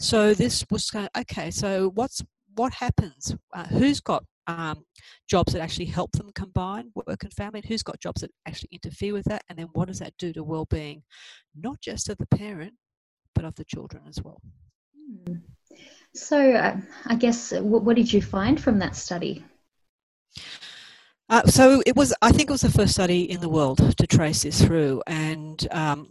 So 0.00 0.34
this 0.34 0.64
was 0.70 0.90
kind 0.90 1.08
of, 1.14 1.20
okay. 1.22 1.50
So 1.50 1.90
what's 1.94 2.22
what 2.54 2.74
happens? 2.74 3.34
Uh, 3.54 3.64
who's 3.66 4.00
got 4.00 4.24
um, 4.46 4.84
jobs 5.28 5.52
that 5.52 5.62
actually 5.62 5.86
help 5.86 6.12
them 6.12 6.30
combine 6.34 6.90
work 6.94 7.22
and 7.22 7.32
family, 7.32 7.60
and 7.60 7.68
who's 7.68 7.82
got 7.82 8.00
jobs 8.00 8.20
that 8.20 8.30
actually 8.46 8.70
interfere 8.72 9.12
with 9.12 9.24
that, 9.24 9.42
and 9.48 9.58
then 9.58 9.68
what 9.72 9.88
does 9.88 9.98
that 9.98 10.14
do 10.18 10.32
to 10.32 10.44
well-being, 10.44 11.02
not 11.54 11.80
just 11.80 12.08
of 12.08 12.18
the 12.18 12.26
parent, 12.26 12.74
but 13.34 13.44
of 13.44 13.54
the 13.56 13.64
children 13.64 14.02
as 14.08 14.22
well. 14.22 14.40
Hmm. 14.96 15.34
So, 16.14 16.52
uh, 16.52 16.76
I 17.06 17.16
guess, 17.16 17.52
uh, 17.52 17.62
what, 17.62 17.82
what, 17.82 17.96
did 17.96 18.12
you 18.12 18.22
find 18.22 18.60
from 18.60 18.78
that 18.78 18.94
study? 18.94 19.44
Uh, 21.28 21.42
so 21.46 21.82
it 21.86 21.96
was, 21.96 22.14
I 22.22 22.30
think 22.30 22.50
it 22.50 22.52
was 22.52 22.60
the 22.60 22.70
first 22.70 22.92
study 22.92 23.30
in 23.30 23.40
the 23.40 23.48
world 23.48 23.96
to 23.96 24.06
trace 24.06 24.42
this 24.42 24.62
through, 24.62 25.02
and 25.06 25.66
um, 25.72 26.10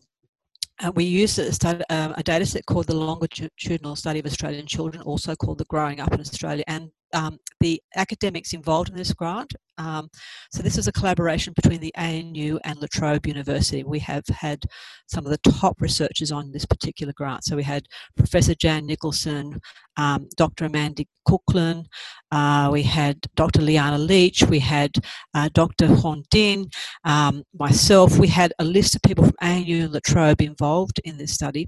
uh, 0.83 0.91
we 0.93 1.05
used 1.05 1.39
a, 1.39 1.53
study, 1.53 1.83
um, 1.89 2.13
a 2.17 2.23
data 2.23 2.45
set 2.45 2.65
called 2.65 2.87
the 2.87 2.95
Longitudinal 2.95 3.95
Study 3.95 4.19
of 4.19 4.25
Australian 4.25 4.65
Children, 4.65 5.03
also 5.03 5.35
called 5.35 5.59
the 5.59 5.65
Growing 5.65 5.99
Up 5.99 6.13
in 6.13 6.19
Australia, 6.19 6.63
and 6.67 6.89
um, 7.13 7.39
the 7.59 7.81
academics 7.95 8.53
involved 8.53 8.89
in 8.89 8.95
this 8.95 9.13
grant. 9.13 9.53
Um, 9.77 10.09
so 10.51 10.61
this 10.61 10.77
is 10.77 10.87
a 10.87 10.91
collaboration 10.91 11.53
between 11.55 11.79
the 11.79 11.93
ANU 11.95 12.59
and 12.63 12.79
La 12.79 12.87
Trobe 12.91 13.25
University. 13.25 13.83
We 13.83 13.99
have 13.99 14.23
had 14.27 14.63
some 15.07 15.25
of 15.25 15.31
the 15.31 15.51
top 15.51 15.81
researchers 15.81 16.31
on 16.31 16.51
this 16.51 16.65
particular 16.65 17.13
grant. 17.15 17.43
So 17.43 17.55
we 17.55 17.63
had 17.63 17.87
Professor 18.15 18.53
Jan 18.53 18.85
Nicholson, 18.85 19.59
um, 19.97 20.27
Dr. 20.37 20.65
Amanda 20.65 21.05
Cooklin, 21.27 21.85
uh, 22.31 22.69
we 22.71 22.83
had 22.83 23.19
Dr. 23.35 23.61
Liana 23.61 23.97
Leach, 23.97 24.43
we 24.43 24.59
had 24.59 24.91
uh, 25.33 25.49
Dr. 25.53 25.87
Huong 25.87 26.23
Dinh, 26.27 26.71
um, 27.03 27.43
myself. 27.57 28.17
We 28.17 28.27
had 28.27 28.53
a 28.59 28.63
list 28.63 28.95
of 28.95 29.01
people 29.01 29.25
from 29.25 29.35
ANU 29.41 29.85
and 29.85 29.93
La 29.93 29.99
Trobe 30.05 30.41
involved 30.41 30.99
in 31.03 31.17
this 31.17 31.33
study 31.33 31.67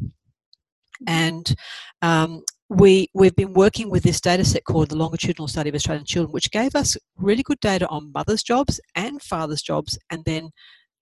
and 1.08 1.56
um, 2.02 2.42
we, 2.76 3.10
we've 3.14 3.36
been 3.36 3.54
working 3.54 3.90
with 3.90 4.04
this 4.04 4.20
data 4.20 4.44
set 4.44 4.66
called 4.66 4.90
the 4.90 4.98
Longitudinal 4.98 5.48
Study 5.48 5.70
of 5.70 5.76
Australian 5.76 6.06
Children, 6.06 6.34
which 6.34 6.52
gave 6.52 6.76
us 6.76 6.98
really 7.16 7.44
good 7.44 7.60
data 7.62 7.88
on 7.88 8.12
mothers' 8.14 8.44
jobs 8.44 8.82
and 8.96 9.22
fathers' 9.22 9.62
jobs, 9.62 9.98
and 10.12 10.24
then 10.26 10.50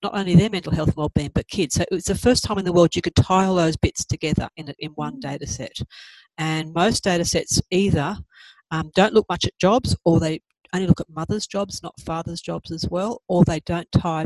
not 0.03 0.15
only 0.15 0.36
their 0.36 0.50
mental 0.50 0.74
health 0.74 0.89
and 0.89 0.98
well-being, 0.98 1.32
but 1.34 1.48
kids. 1.48 1.75
So 1.75 1.86
it's 1.89 2.08
the 2.08 2.15
first 2.15 2.44
time 2.44 2.60
in 2.60 2.65
the 2.65 2.74
world 2.74 2.96
you 2.96 3.01
could 3.01 3.15
tie 3.15 3.46
all 3.46 3.56
those 3.56 3.77
bits 3.77 4.06
together 4.06 4.50
in, 4.56 4.74
in 4.80 4.92
one 4.92 5.15
mm. 5.15 5.22
data 5.22 5.48
set. 5.48 5.75
And 6.38 6.74
most 6.74 7.03
data 7.03 7.25
sets 7.25 7.62
either 7.72 8.18
um, 8.72 8.92
don't 8.96 9.13
look 9.13 9.25
much 9.30 9.46
at 9.46 9.58
jobs, 9.60 9.96
or 10.06 10.20
they 10.20 10.42
only 10.74 10.88
look 10.88 11.01
at 11.01 11.10
mothers' 11.10 11.48
jobs, 11.48 11.82
not 11.82 12.00
fathers' 12.01 12.42
jobs 12.42 12.72
as 12.72 12.88
well, 12.89 13.22
or 13.27 13.44
they 13.46 13.62
don't 13.62 13.92
tie 13.92 14.25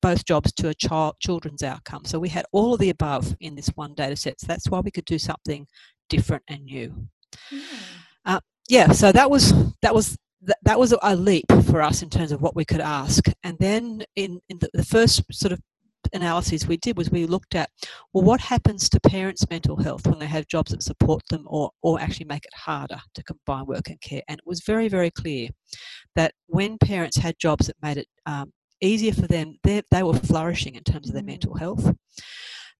both 0.00 0.24
jobs 0.24 0.52
to 0.52 0.68
a 0.68 0.74
child 0.74 1.14
children's 1.20 1.62
outcome. 1.62 2.04
So 2.04 2.18
we 2.18 2.28
had 2.28 2.44
all 2.52 2.74
of 2.74 2.80
the 2.80 2.90
above 2.90 3.36
in 3.40 3.54
this 3.54 3.68
one 3.74 3.94
data 3.94 4.16
set. 4.16 4.40
So 4.40 4.46
that's 4.46 4.68
why 4.68 4.80
we 4.80 4.90
could 4.90 5.04
do 5.04 5.18
something 5.18 5.66
different 6.12 6.42
and 6.48 6.64
new. 6.64 6.88
Mm. 7.50 7.62
Uh, 8.26 8.40
yeah, 8.68 8.92
so 8.92 9.10
that 9.12 9.30
was 9.30 9.52
that 9.80 9.94
was 9.94 10.16
that 10.62 10.78
was 10.78 10.94
a 11.02 11.16
leap 11.16 11.46
for 11.70 11.80
us 11.80 12.02
in 12.02 12.10
terms 12.10 12.32
of 12.32 12.42
what 12.42 12.56
we 12.56 12.64
could 12.64 12.80
ask. 12.80 13.26
And 13.44 13.56
then 13.58 14.04
in, 14.16 14.40
in 14.48 14.58
the, 14.58 14.68
the 14.74 14.84
first 14.84 15.22
sort 15.32 15.52
of 15.52 15.60
analyses 16.12 16.66
we 16.66 16.76
did 16.78 16.96
was 16.96 17.10
we 17.10 17.26
looked 17.26 17.54
at 17.54 17.70
well 18.12 18.24
what 18.24 18.40
happens 18.40 18.88
to 18.88 18.98
parents 19.00 19.48
mental 19.48 19.76
health 19.76 20.04
when 20.04 20.18
they 20.18 20.26
have 20.26 20.48
jobs 20.48 20.72
that 20.72 20.82
support 20.82 21.22
them 21.30 21.44
or 21.46 21.70
or 21.80 22.00
actually 22.00 22.26
make 22.26 22.44
it 22.44 22.54
harder 22.54 22.98
to 23.14 23.22
combine 23.22 23.64
work 23.66 23.88
and 23.88 24.00
care 24.00 24.20
and 24.28 24.38
it 24.38 24.44
was 24.44 24.62
very 24.66 24.88
very 24.88 25.12
clear 25.12 25.48
that 26.16 26.34
when 26.48 26.76
parents 26.76 27.16
had 27.16 27.38
jobs 27.38 27.68
that 27.68 27.76
made 27.82 27.98
it 27.98 28.08
um, 28.26 28.52
easier 28.80 29.12
for 29.12 29.28
them 29.28 29.56
they, 29.62 29.80
they 29.92 30.02
were 30.02 30.12
flourishing 30.12 30.74
in 30.74 30.82
terms 30.82 31.08
of 31.08 31.14
their 31.14 31.22
mental 31.22 31.54
health 31.54 31.94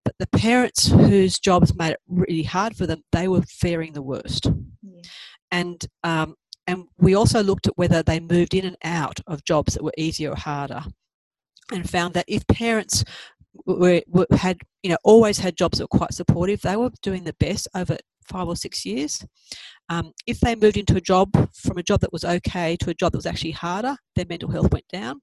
but 0.04 0.14
the 0.18 0.38
parents 0.38 0.88
whose 0.88 1.38
jobs 1.38 1.74
made 1.76 1.92
it 1.92 2.00
really 2.08 2.42
hard 2.42 2.76
for 2.76 2.86
them 2.86 3.02
they 3.12 3.28
were 3.28 3.42
faring 3.42 3.92
the 3.92 4.02
worst. 4.02 4.50
Yeah. 4.82 5.02
and 5.50 5.84
um, 6.04 6.34
and 6.66 6.84
we 6.98 7.14
also 7.14 7.42
looked 7.42 7.66
at 7.66 7.76
whether 7.76 8.02
they 8.02 8.20
moved 8.20 8.54
in 8.54 8.64
and 8.64 8.76
out 8.84 9.18
of 9.26 9.44
jobs 9.44 9.74
that 9.74 9.82
were 9.82 9.94
easier 9.96 10.30
or 10.30 10.36
harder 10.36 10.84
and 11.72 11.88
found 11.88 12.14
that 12.14 12.24
if 12.28 12.46
parents 12.46 13.04
were, 13.66 14.02
were, 14.06 14.26
had 14.32 14.58
you 14.82 14.90
know 14.90 14.98
always 15.04 15.38
had 15.38 15.56
jobs 15.56 15.78
that 15.78 15.84
were 15.84 15.98
quite 15.98 16.14
supportive 16.14 16.60
they 16.62 16.76
were 16.76 16.90
doing 17.02 17.24
the 17.24 17.34
best 17.34 17.68
over 17.74 17.96
five 18.28 18.46
or 18.46 18.56
six 18.56 18.84
years. 18.84 19.24
Um, 19.88 20.12
if 20.26 20.40
they 20.40 20.54
moved 20.54 20.76
into 20.76 20.96
a 20.96 21.00
job 21.00 21.30
from 21.54 21.76
a 21.76 21.82
job 21.82 22.00
that 22.00 22.12
was 22.12 22.24
okay 22.24 22.76
to 22.76 22.90
a 22.90 22.94
job 22.94 23.12
that 23.12 23.18
was 23.18 23.26
actually 23.26 23.50
harder 23.50 23.96
their 24.14 24.26
mental 24.28 24.50
health 24.50 24.72
went 24.72 24.86
down 24.88 25.20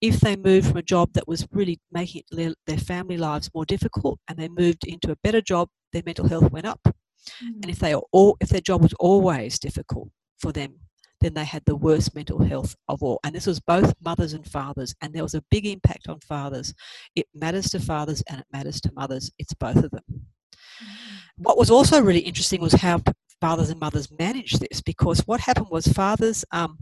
if 0.00 0.20
they 0.20 0.36
moved 0.36 0.68
from 0.68 0.76
a 0.76 0.82
job 0.82 1.12
that 1.12 1.28
was 1.28 1.46
really 1.52 1.78
making 1.92 2.22
their, 2.30 2.54
their 2.66 2.78
family 2.78 3.16
lives 3.16 3.50
more 3.54 3.66
difficult 3.66 4.18
and 4.28 4.38
they 4.38 4.48
moved 4.48 4.86
into 4.86 5.10
a 5.10 5.16
better 5.22 5.40
job 5.40 5.68
their 5.92 6.02
mental 6.06 6.28
health 6.28 6.50
went 6.50 6.66
up 6.66 6.80
mm-hmm. 6.84 7.48
and 7.62 7.70
if 7.70 7.78
they 7.78 7.94
all 7.94 8.36
if 8.40 8.48
their 8.48 8.60
job 8.60 8.82
was 8.82 8.94
always 8.98 9.58
difficult 9.58 10.08
for 10.38 10.52
them 10.52 10.74
then 11.20 11.34
they 11.34 11.44
had 11.44 11.62
the 11.66 11.76
worst 11.76 12.14
mental 12.14 12.42
health 12.42 12.74
of 12.88 13.02
all. 13.02 13.20
And 13.24 13.34
this 13.34 13.46
was 13.46 13.60
both 13.60 13.92
mothers 14.04 14.32
and 14.32 14.46
fathers, 14.46 14.94
and 15.00 15.12
there 15.12 15.22
was 15.22 15.34
a 15.34 15.44
big 15.50 15.66
impact 15.66 16.08
on 16.08 16.18
fathers. 16.20 16.74
It 17.14 17.26
matters 17.34 17.70
to 17.70 17.80
fathers 17.80 18.22
and 18.28 18.40
it 18.40 18.46
matters 18.52 18.80
to 18.82 18.92
mothers. 18.94 19.30
It's 19.38 19.54
both 19.54 19.76
of 19.76 19.90
them. 19.90 20.02
Mm-hmm. 20.08 21.42
What 21.42 21.58
was 21.58 21.70
also 21.70 22.00
really 22.00 22.20
interesting 22.20 22.60
was 22.60 22.72
how 22.72 23.02
fathers 23.40 23.70
and 23.70 23.80
mothers 23.80 24.10
managed 24.18 24.60
this, 24.60 24.80
because 24.80 25.20
what 25.26 25.40
happened 25.40 25.68
was 25.70 25.86
fathers. 25.86 26.44
Um, 26.52 26.78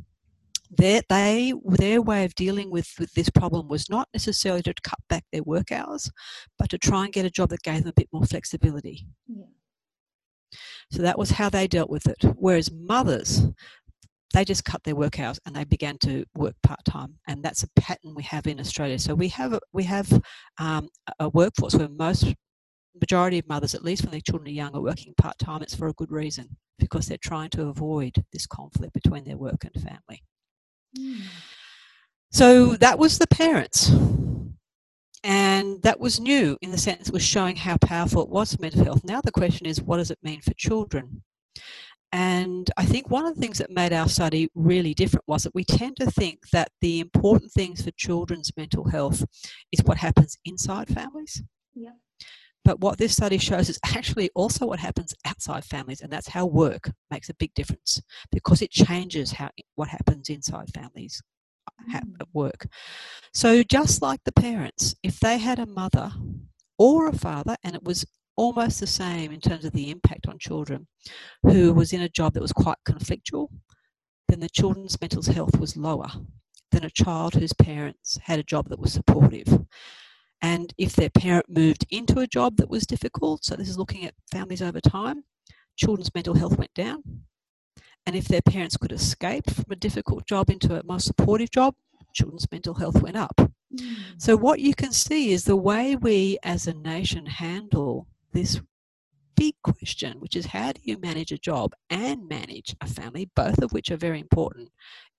their, 0.71 1.03
they, 1.09 1.53
their 1.65 2.03
way 2.03 2.25
of 2.25 2.35
dealing 2.35 2.71
with, 2.71 2.93
with 2.99 3.13
this 3.15 3.31
problem 3.31 3.69
was 3.69 3.89
not 3.89 4.09
necessarily 4.13 4.63
to 4.63 4.75
cut 4.83 4.99
back 5.09 5.25
their 5.33 5.43
work 5.43 5.73
hours, 5.73 6.11
but 6.59 6.71
to 6.71 6.79
try 6.79 7.05
and 7.05 7.13
get 7.13 7.25
a 7.25 7.31
job 7.31 7.51
that 7.51 7.63
gave 7.63 7.81
them 7.81 7.89
a 7.89 8.01
bit 8.01 8.09
more 8.13 8.25
flexibility. 8.25 9.07
Yeah. 9.27 9.47
So 10.91 11.03
that 11.03 11.19
was 11.19 11.31
how 11.31 11.51
they 11.51 11.67
dealt 11.67 11.91
with 11.91 12.07
it. 12.07 12.25
Whereas 12.37 12.71
mothers, 12.73 13.47
they 14.35 14.45
just 14.45 14.65
cut 14.65 14.83
their 14.85 14.97
work 14.97 15.19
hours 15.21 15.39
and 15.47 15.55
they 15.55 15.65
began 15.65 15.99
to 15.99 16.25
work 16.35 16.55
part 16.63 16.85
time, 16.85 17.15
and 17.27 17.43
that's 17.43 17.63
a 17.63 17.69
pattern 17.77 18.15
we 18.15 18.23
have 18.25 18.47
in 18.47 18.61
Australia. 18.61 18.99
So 18.99 19.15
we 19.15 19.29
have 19.29 19.59
we 19.73 19.85
have 19.85 20.11
um, 20.59 20.89
a 21.19 21.29
workforce 21.29 21.75
where 21.75 21.89
most 21.89 22.35
majority 23.01 23.39
of 23.39 23.49
mothers, 23.49 23.75
at 23.75 23.85
least 23.85 24.03
when 24.03 24.11
their 24.11 24.21
children 24.21 24.49
are 24.49 24.53
young, 24.53 24.75
are 24.75 24.83
working 24.83 25.15
part 25.17 25.39
time. 25.39 25.63
It's 25.63 25.75
for 25.75 25.89
a 25.89 25.95
good 25.95 26.11
reason 26.11 26.57
because 26.79 27.07
they're 27.07 27.19
trying 27.23 27.51
to 27.51 27.69
avoid 27.69 28.25
this 28.33 28.47
conflict 28.47 28.93
between 28.93 29.25
their 29.25 29.37
work 29.37 29.65
and 29.65 29.83
family. 29.83 30.23
So 32.31 32.77
that 32.77 32.99
was 32.99 33.19
the 33.19 33.27
parents. 33.27 33.91
And 35.25 35.83
that 35.83 35.99
was 35.99 36.21
new 36.21 36.57
in 36.63 36.71
the 36.71 36.79
sense 36.79 37.09
it 37.09 37.13
was 37.13 37.25
showing 37.25 37.57
how 37.57 37.77
powerful 37.79 38.23
it 38.23 38.29
was 38.29 38.55
for 38.55 38.63
mental 38.63 38.85
health. 38.85 39.05
Now 39.05 39.21
the 39.21 39.33
question 39.33 39.67
is, 39.67 39.83
what 39.83 39.97
does 39.97 40.11
it 40.11 40.19
mean 40.23 40.41
for 40.41 40.55
children? 40.55 41.23
And 42.13 42.71
I 42.77 42.85
think 42.87 43.11
one 43.11 43.27
of 43.27 43.35
the 43.35 43.41
things 43.41 43.59
that 43.59 43.71
made 43.71 43.93
our 43.93 44.09
study 44.09 44.49
really 44.55 44.95
different 44.95 45.25
was 45.27 45.43
that 45.43 45.55
we 45.55 45.65
tend 45.65 45.97
to 45.97 46.11
think 46.11 46.49
that 46.53 46.71
the 46.81 47.01
important 47.01 47.53
things 47.53 47.83
for 47.83 47.91
children's 47.93 48.51
mental 48.57 48.89
health 48.89 49.25
is 49.73 49.85
what 49.85 49.99
happens 49.99 50.39
inside 50.45 50.89
families. 50.89 51.43
But 52.65 52.81
what 52.81 52.99
this 52.99 53.13
study 53.13 53.39
shows 53.39 53.69
is 53.69 53.79
actually 53.85 54.31
also 54.35 54.67
what 54.67 54.79
happens 54.79 55.15
outside 55.25 55.65
families, 55.65 56.01
and 56.01 56.13
that's 56.13 56.29
how 56.29 56.47
work 56.47 56.91
makes 57.11 57.29
a 57.31 57.35
big 57.35 57.55
difference 57.55 58.03
because 58.31 58.63
it 58.63 58.71
changes 58.71 59.33
how 59.33 59.51
what 59.77 59.89
happens 59.89 60.29
inside 60.29 60.69
families 60.75 61.23
mm. 61.89 61.95
at 61.95 62.29
work. 62.33 62.67
So 63.33 63.63
just 63.63 64.03
like 64.03 64.21
the 64.25 64.33
parents, 64.33 64.95
if 65.03 65.21
they 65.21 65.39
had 65.39 65.59
a 65.59 65.67
mother 65.67 66.13
or 66.79 67.09
a 67.09 67.17
father 67.17 67.57
and 67.65 67.75
it 67.75 67.83
was 67.83 68.05
almost 68.37 68.81
the 68.81 68.87
same 68.87 69.33
in 69.33 69.41
terms 69.41 69.65
of 69.65 69.73
the 69.73 69.91
impact 69.91 70.27
on 70.29 70.39
children 70.39 70.87
who 71.43 71.73
was 71.73 71.93
in 71.93 72.03
a 72.03 72.09
job 72.09 72.35
that 72.35 72.43
was 72.43 72.53
quite 72.53 72.79
conflictual, 72.87 73.49
then 74.29 74.41
the 74.41 74.49
children's 74.49 75.01
mental 75.01 75.23
health 75.33 75.59
was 75.59 75.77
lower 75.77 76.09
than 76.71 76.85
a 76.85 76.91
child 76.91 77.35
whose 77.35 77.53
parents 77.55 78.19
had 78.23 78.39
a 78.39 78.45
job 78.45 78.69
that 78.69 78.79
was 78.79 78.93
supportive. 78.93 79.59
And 80.41 80.73
if 80.79 80.95
their 80.95 81.11
parent 81.11 81.47
moved 81.49 81.85
into 81.91 82.21
a 82.21 82.27
job 82.27 82.57
that 82.57 82.71
was 82.71 82.87
difficult, 82.87 83.45
so 83.45 83.57
this 83.57 83.69
is 83.69 83.79
looking 83.79 84.05
at 84.05 84.15
families 84.31 84.63
over 84.63 84.81
time, 84.81 85.25
children's 85.77 86.15
mental 86.15 86.35
health 86.35 86.57
went 86.57 86.75
down. 86.75 87.03
And 88.07 88.17
if 88.17 88.29
their 88.29 88.43
parents 88.43 88.77
could 88.77 88.93
escape 88.93 89.51
from 89.51 89.67
a 89.71 89.77
difficult 89.77 90.27
job 90.27 90.49
into 90.49 90.79
a 90.79 90.85
more 90.85 91.01
supportive 91.01 91.51
job, 91.51 91.75
children's 92.15 92.51
mental 92.51 92.75
health 92.75 93.03
went 93.03 93.17
up. 93.17 93.35
Mm. 93.75 93.97
So, 94.17 94.37
what 94.37 94.61
you 94.61 94.75
can 94.75 94.93
see 94.93 95.33
is 95.33 95.45
the 95.45 95.57
way 95.57 95.95
we 95.95 96.39
as 96.43 96.67
a 96.67 96.75
nation 96.75 97.27
handle 97.27 98.07
this 98.33 98.61
big 99.37 99.55
question, 99.63 100.19
which 100.19 100.35
is 100.35 100.47
how 100.47 100.73
do 100.73 100.81
you 100.83 100.99
manage 100.99 101.33
a 101.33 101.39
job 101.39 101.73
and 101.91 102.29
manage 102.29 102.75
a 102.81 102.89
family, 102.89 103.31
both 103.37 103.63
of 103.63 103.73
which 103.73 103.91
are 103.91 103.97
very 103.97 104.21
important, 104.21 104.71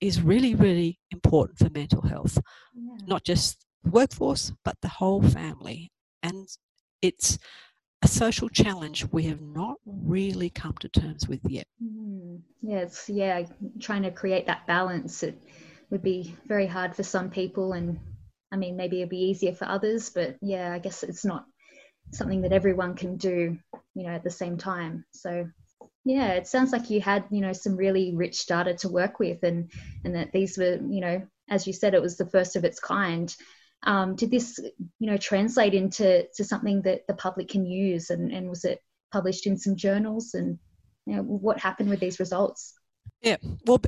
is 0.01 0.21
really, 0.21 0.55
really 0.55 0.99
important 1.11 1.57
for 1.57 1.69
mental 1.69 2.01
health. 2.01 2.37
Yeah. 2.73 3.05
Not 3.07 3.23
just 3.23 3.65
workforce, 3.83 4.51
but 4.63 4.75
the 4.81 4.87
whole 4.87 5.21
family. 5.21 5.91
And 6.23 6.47
it's 7.01 7.37
a 8.01 8.07
social 8.07 8.49
challenge 8.49 9.05
we 9.11 9.23
have 9.23 9.41
not 9.41 9.77
really 9.85 10.49
come 10.49 10.75
to 10.79 10.89
terms 10.89 11.27
with 11.27 11.41
yet. 11.47 11.67
Mm. 11.83 12.41
Yeah, 12.61 12.85
yeah, 13.07 13.43
trying 13.79 14.03
to 14.03 14.11
create 14.11 14.47
that 14.47 14.67
balance. 14.67 15.23
It 15.23 15.41
would 15.89 16.03
be 16.03 16.35
very 16.47 16.67
hard 16.67 16.95
for 16.95 17.03
some 17.03 17.29
people 17.29 17.73
and 17.73 17.99
I 18.51 18.57
mean 18.57 18.77
maybe 18.77 18.97
it'd 18.97 19.09
be 19.09 19.29
easier 19.29 19.53
for 19.53 19.65
others, 19.65 20.09
but 20.09 20.37
yeah, 20.41 20.71
I 20.73 20.79
guess 20.79 21.03
it's 21.03 21.25
not 21.25 21.45
something 22.11 22.41
that 22.41 22.51
everyone 22.51 22.95
can 22.95 23.17
do 23.17 23.57
you 23.95 24.03
know 24.03 24.09
at 24.09 24.23
the 24.23 24.29
same 24.29 24.57
time 24.57 25.05
so 25.11 25.47
yeah 26.05 26.29
it 26.29 26.47
sounds 26.47 26.71
like 26.71 26.89
you 26.89 27.01
had 27.01 27.25
you 27.29 27.41
know 27.41 27.53
some 27.53 27.75
really 27.75 28.15
rich 28.15 28.45
data 28.47 28.73
to 28.73 28.89
work 28.89 29.19
with 29.19 29.43
and 29.43 29.71
and 30.03 30.15
that 30.15 30.31
these 30.31 30.57
were 30.57 30.79
you 30.89 31.01
know 31.01 31.21
as 31.49 31.67
you 31.67 31.73
said 31.73 31.93
it 31.93 32.01
was 32.01 32.17
the 32.17 32.29
first 32.29 32.55
of 32.55 32.63
its 32.63 32.79
kind 32.79 33.35
um, 33.83 34.15
did 34.15 34.31
this 34.31 34.59
you 34.99 35.09
know 35.09 35.17
translate 35.17 35.73
into 35.73 36.27
to 36.35 36.43
something 36.43 36.81
that 36.81 37.07
the 37.07 37.13
public 37.13 37.47
can 37.47 37.65
use 37.65 38.09
and, 38.09 38.31
and 38.31 38.49
was 38.49 38.65
it 38.65 38.79
published 39.11 39.47
in 39.47 39.57
some 39.57 39.75
journals 39.75 40.33
and 40.33 40.57
you 41.05 41.15
know 41.15 41.23
what 41.23 41.59
happened 41.59 41.89
with 41.89 41.99
these 41.99 42.19
results 42.19 42.75
yeah, 43.21 43.35
well, 43.65 43.81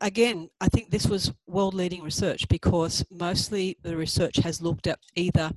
again, 0.00 0.48
I 0.60 0.68
think 0.68 0.90
this 0.90 1.06
was 1.06 1.32
world 1.46 1.74
leading 1.74 2.02
research 2.02 2.48
because 2.48 3.04
mostly 3.10 3.76
the 3.82 3.96
research 3.96 4.36
has 4.36 4.62
looked 4.62 4.86
at 4.86 4.98
either 5.14 5.52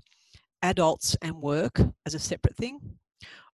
adults 0.62 1.16
and 1.22 1.42
work 1.42 1.80
as 2.06 2.14
a 2.14 2.20
separate 2.20 2.58
thing. 2.58 2.80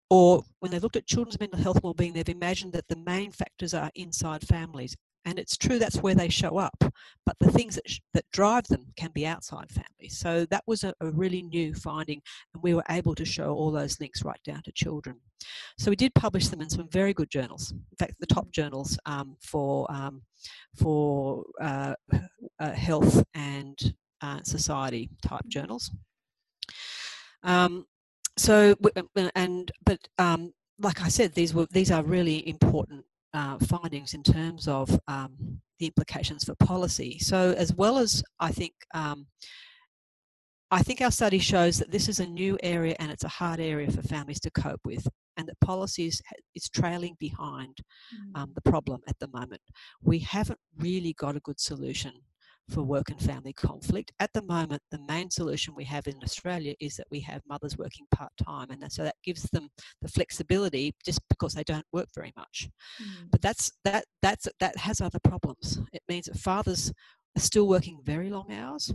Or 0.10 0.44
when 0.60 0.72
they 0.72 0.80
looked 0.80 0.96
at 0.96 1.06
children's 1.06 1.40
mental 1.40 1.60
health 1.60 1.84
well-being, 1.84 2.14
they've 2.14 2.28
imagined 2.28 2.74
that 2.74 2.88
the 2.88 2.96
main 2.96 3.32
factors 3.32 3.76
are 3.76 3.92
inside 3.94 4.42
families. 4.48 4.96
And 5.26 5.38
it's 5.38 5.58
true 5.58 5.80
that's 5.80 6.02
where 6.02 6.16
they 6.16 6.30
show 6.30 6.58
up, 6.58 6.78
but 7.26 7.36
the 7.40 7.52
things 7.52 7.76
that, 7.76 7.90
sh- 7.90 8.00
that 8.14 8.26
drive 8.32 8.68
them 8.68 8.86
can 8.96 9.12
be 9.12 9.28
outside 9.28 9.70
families. 9.70 10.18
So 10.18 10.46
that 10.46 10.64
was 10.66 10.84
a, 10.84 10.94
a 11.02 11.12
really 11.12 11.42
new 11.42 11.74
finding, 11.74 12.22
and 12.54 12.64
we 12.64 12.74
were 12.74 12.84
able 12.90 13.16
to 13.16 13.26
show 13.26 13.54
all 13.54 13.72
those 13.72 14.00
links 14.00 14.24
right 14.24 14.40
down 14.44 14.62
to 14.64 14.72
children. 14.72 15.18
So 15.78 15.92
we 15.92 15.96
did 15.96 16.14
publish 16.16 16.48
them 16.48 16.62
in 16.62 16.70
some 16.70 16.88
very 16.90 17.14
good 17.14 17.30
journals. 17.30 17.72
In 17.72 17.98
fact, 17.98 18.16
the 18.20 18.28
top 18.28 18.50
journals 18.52 18.98
um, 19.06 19.36
for 19.42 19.92
um, 19.92 20.22
for 20.76 21.44
uh, 21.62 21.96
uh, 22.60 22.72
health 22.72 23.24
and 23.34 23.78
uh, 24.22 24.40
society 24.44 25.10
type 25.22 25.48
journals. 25.48 25.92
Um, 27.44 27.86
so 28.38 28.76
uh, 28.96 29.30
and 29.36 29.72
but 29.86 30.00
um, 30.18 30.54
like 30.80 31.02
I 31.02 31.10
said, 31.10 31.34
these 31.34 31.54
were 31.54 31.68
these 31.72 31.92
are 31.92 32.04
really 32.04 32.48
important 32.48 33.06
uh, 33.34 33.58
findings 33.60 34.14
in 34.14 34.24
terms 34.24 34.68
of 34.68 35.00
um, 35.08 35.62
the 35.80 35.86
implications 35.88 36.44
for 36.44 36.56
policy. 36.56 37.20
So 37.20 37.54
as 37.58 37.74
well 37.74 37.98
as 37.98 38.24
I 38.40 38.52
think. 38.52 38.74
Um, 38.94 39.28
I 40.72 40.84
think 40.84 41.02
our 41.02 41.10
study 41.10 41.40
shows 41.40 41.80
that 41.80 41.90
this 41.90 42.08
is 42.08 42.20
a 42.20 42.28
new 42.28 42.56
area 42.62 42.96
and 43.00 43.12
it's 43.12 43.24
a 43.24 43.28
hard 43.28 43.60
area 43.60 43.90
for 43.90 44.04
families 44.04 44.40
to 44.42 44.52
cope 44.52 44.82
with, 44.86 45.08
and 45.36 45.48
that 45.48 45.60
policies 45.62 46.22
is 46.54 46.70
trailing 46.70 47.16
behind 47.20 47.76
um, 48.36 48.50
mm. 48.50 48.54
the 48.54 48.62
problem 48.70 49.02
at 49.08 49.18
the 49.18 49.30
moment. 49.30 49.62
We 50.04 50.20
haven't 50.20 50.60
really 50.78 51.14
got 51.14 51.36
a 51.36 51.40
good 51.40 51.60
solution 51.60 52.12
for 52.70 52.84
work 52.84 53.10
and 53.10 53.20
family 53.20 53.54
conflict. 53.54 54.12
At 54.20 54.32
the 54.34 54.44
moment, 54.44 54.82
the 54.92 55.02
main 55.08 55.30
solution 55.30 55.74
we 55.76 55.84
have 55.86 56.08
in 56.08 56.16
Australia 56.24 56.76
is 56.80 56.96
that 56.98 57.08
we 57.10 57.20
have 57.22 57.42
mothers 57.48 57.78
working 57.78 58.06
part 58.12 58.32
time, 58.44 58.70
and 58.70 58.92
so 58.92 59.04
that 59.04 59.16
gives 59.24 59.44
them 59.44 59.70
the 60.02 60.08
flexibility 60.08 60.94
just 61.04 61.22
because 61.30 61.54
they 61.54 61.64
don't 61.64 61.86
work 61.92 62.08
very 62.16 62.34
much. 62.38 62.70
Mm. 63.02 63.32
But 63.32 63.42
that's 63.42 63.72
that 63.84 64.06
that's 64.22 64.48
that 64.60 64.78
has 64.78 65.02
other 65.02 65.20
problems. 65.20 65.80
It 65.94 66.04
means 66.08 66.26
that 66.26 66.38
fathers 66.38 66.92
are 67.38 67.42
still 67.42 67.68
working 67.68 68.00
very 68.04 68.30
long 68.30 68.52
hours. 68.52 68.94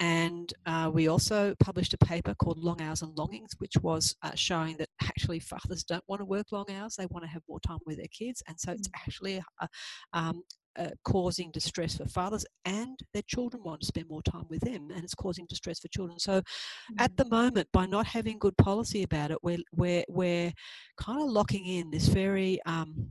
And 0.00 0.52
uh, 0.66 0.90
we 0.92 1.06
also 1.08 1.54
published 1.60 1.94
a 1.94 1.98
paper 1.98 2.34
called 2.34 2.58
Long 2.58 2.82
Hours 2.82 3.02
and 3.02 3.16
Longings, 3.16 3.52
which 3.58 3.76
was 3.80 4.16
uh, 4.22 4.32
showing 4.34 4.76
that 4.78 4.88
actually 5.00 5.38
fathers 5.38 5.84
don't 5.84 6.02
want 6.08 6.20
to 6.20 6.24
work 6.24 6.50
long 6.50 6.66
hours, 6.70 6.96
they 6.96 7.06
want 7.06 7.24
to 7.24 7.30
have 7.30 7.42
more 7.48 7.60
time 7.60 7.78
with 7.86 7.98
their 7.98 8.08
kids. 8.08 8.42
And 8.48 8.58
so 8.58 8.72
it's 8.72 8.88
mm. 8.88 8.92
actually 8.96 9.40
a, 9.60 9.68
um, 10.12 10.42
uh, 10.78 10.90
causing 11.04 11.50
distress 11.50 11.96
for 11.96 12.06
fathers 12.06 12.44
and 12.64 12.98
their 13.12 13.22
children 13.22 13.62
want 13.62 13.80
to 13.80 13.86
spend 13.86 14.08
more 14.08 14.22
time 14.22 14.44
with 14.48 14.60
them 14.60 14.88
and 14.94 15.04
it's 15.04 15.14
causing 15.14 15.46
distress 15.46 15.78
for 15.80 15.88
children 15.88 16.18
so 16.18 16.40
mm-hmm. 16.40 16.94
at 16.98 17.16
the 17.16 17.24
moment 17.26 17.68
by 17.72 17.86
not 17.86 18.06
having 18.06 18.38
good 18.38 18.56
policy 18.56 19.02
about 19.02 19.30
it 19.30 19.38
we're 19.42 19.58
we're, 19.74 20.04
we're 20.08 20.52
kind 20.98 21.20
of 21.20 21.28
locking 21.28 21.64
in 21.66 21.90
this 21.90 22.08
very 22.08 22.60
um, 22.66 23.10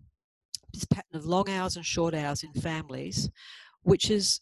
this 0.73 0.85
pattern 0.85 1.15
of 1.15 1.25
long 1.25 1.49
hours 1.49 1.75
and 1.75 1.85
short 1.85 2.13
hours 2.13 2.43
in 2.43 2.53
families 2.53 3.29
which 3.83 4.09
is 4.09 4.41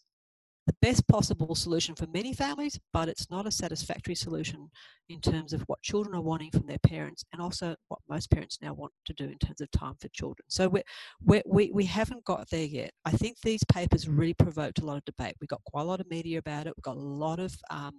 the 0.66 0.74
best 0.80 1.06
possible 1.08 1.54
solution 1.54 1.94
for 1.94 2.06
many 2.06 2.32
families, 2.32 2.78
but 2.92 3.08
it's 3.08 3.30
not 3.30 3.46
a 3.46 3.50
satisfactory 3.50 4.14
solution 4.14 4.70
in 5.08 5.20
terms 5.20 5.52
of 5.52 5.62
what 5.62 5.82
children 5.82 6.14
are 6.14 6.22
wanting 6.22 6.50
from 6.50 6.66
their 6.66 6.78
parents 6.78 7.24
and 7.32 7.42
also 7.42 7.74
what 7.88 8.00
most 8.12 8.30
parents 8.30 8.58
now 8.60 8.74
want 8.74 8.92
to 9.06 9.14
do 9.14 9.24
in 9.24 9.38
terms 9.38 9.60
of 9.60 9.70
time 9.70 9.94
for 10.00 10.08
children. 10.08 10.44
So 10.48 10.68
we're, 10.68 10.82
we're, 11.24 11.42
we 11.46 11.70
we 11.72 11.84
haven't 11.84 12.24
got 12.24 12.48
there 12.50 12.64
yet. 12.64 12.90
I 13.04 13.12
think 13.12 13.36
these 13.40 13.64
papers 13.64 14.08
really 14.08 14.34
provoked 14.34 14.80
a 14.80 14.86
lot 14.86 14.98
of 14.98 15.04
debate. 15.04 15.34
We 15.40 15.46
got 15.46 15.64
quite 15.64 15.82
a 15.82 15.90
lot 15.92 16.00
of 16.00 16.10
media 16.10 16.38
about 16.38 16.66
it. 16.66 16.74
We 16.76 16.82
got 16.82 16.96
a 16.96 17.08
lot 17.26 17.38
of 17.38 17.54
um, 17.70 17.94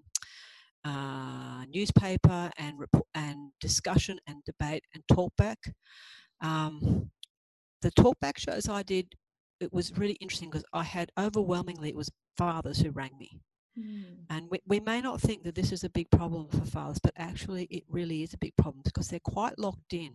uh, 0.85 1.65
newspaper 1.69 2.51
and 2.57 2.73
and 3.15 3.51
discussion 3.59 4.17
and 4.27 4.37
debate 4.45 4.83
and 4.93 5.03
talkback. 5.11 5.57
Um, 6.41 7.09
the 7.81 7.91
talkback 7.91 8.37
shows 8.37 8.69
I 8.69 8.83
did 8.83 9.07
it 9.59 9.71
was 9.71 9.97
really 9.97 10.17
interesting 10.19 10.49
because 10.49 10.65
I 10.73 10.83
had 10.83 11.11
overwhelmingly 11.17 11.89
it 11.89 11.95
was 11.95 12.11
fathers 12.37 12.79
who 12.79 12.91
rang 12.91 13.11
me. 13.17 13.39
Mm. 13.79 14.25
And 14.29 14.47
we, 14.49 14.61
we 14.67 14.79
may 14.79 15.01
not 15.01 15.21
think 15.21 15.43
that 15.43 15.55
this 15.55 15.71
is 15.71 15.83
a 15.83 15.89
big 15.89 16.09
problem 16.11 16.47
for 16.49 16.65
fathers, 16.65 16.99
but 16.99 17.13
actually 17.17 17.65
it 17.65 17.83
really 17.89 18.23
is 18.23 18.33
a 18.33 18.37
big 18.37 18.55
problem 18.55 18.81
because 18.83 19.07
they're 19.07 19.19
quite 19.19 19.57
locked 19.57 19.93
in. 19.93 20.13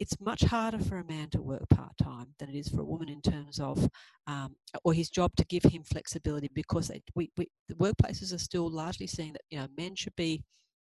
It's 0.00 0.20
much 0.20 0.42
harder 0.42 0.78
for 0.78 0.98
a 0.98 1.04
man 1.04 1.30
to 1.30 1.42
work 1.42 1.68
part 1.68 1.96
time 1.96 2.26
than 2.38 2.48
it 2.48 2.56
is 2.56 2.68
for 2.68 2.80
a 2.80 2.84
woman 2.84 3.08
in 3.08 3.20
terms 3.20 3.60
of, 3.60 3.88
um, 4.26 4.56
or 4.82 4.92
his 4.92 5.08
job 5.08 5.30
to 5.36 5.44
give 5.44 5.62
him 5.62 5.84
flexibility 5.84 6.50
because 6.52 6.88
they, 6.88 7.00
we, 7.14 7.30
we, 7.36 7.48
the 7.68 7.76
workplaces 7.76 8.34
are 8.34 8.38
still 8.38 8.68
largely 8.68 9.06
seeing 9.06 9.32
that 9.32 9.42
you 9.50 9.58
know 9.58 9.68
men 9.76 9.94
should 9.94 10.16
be 10.16 10.42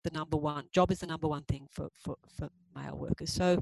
the 0.04 0.12
number 0.12 0.38
one 0.38 0.66
job 0.74 0.92
is 0.92 1.00
the 1.00 1.08
number 1.08 1.28
one 1.28 1.44
thing 1.44 1.68
for, 1.72 1.90
for, 1.98 2.16
for 2.38 2.50
male 2.75 2.98
workers. 2.98 3.32
So 3.32 3.62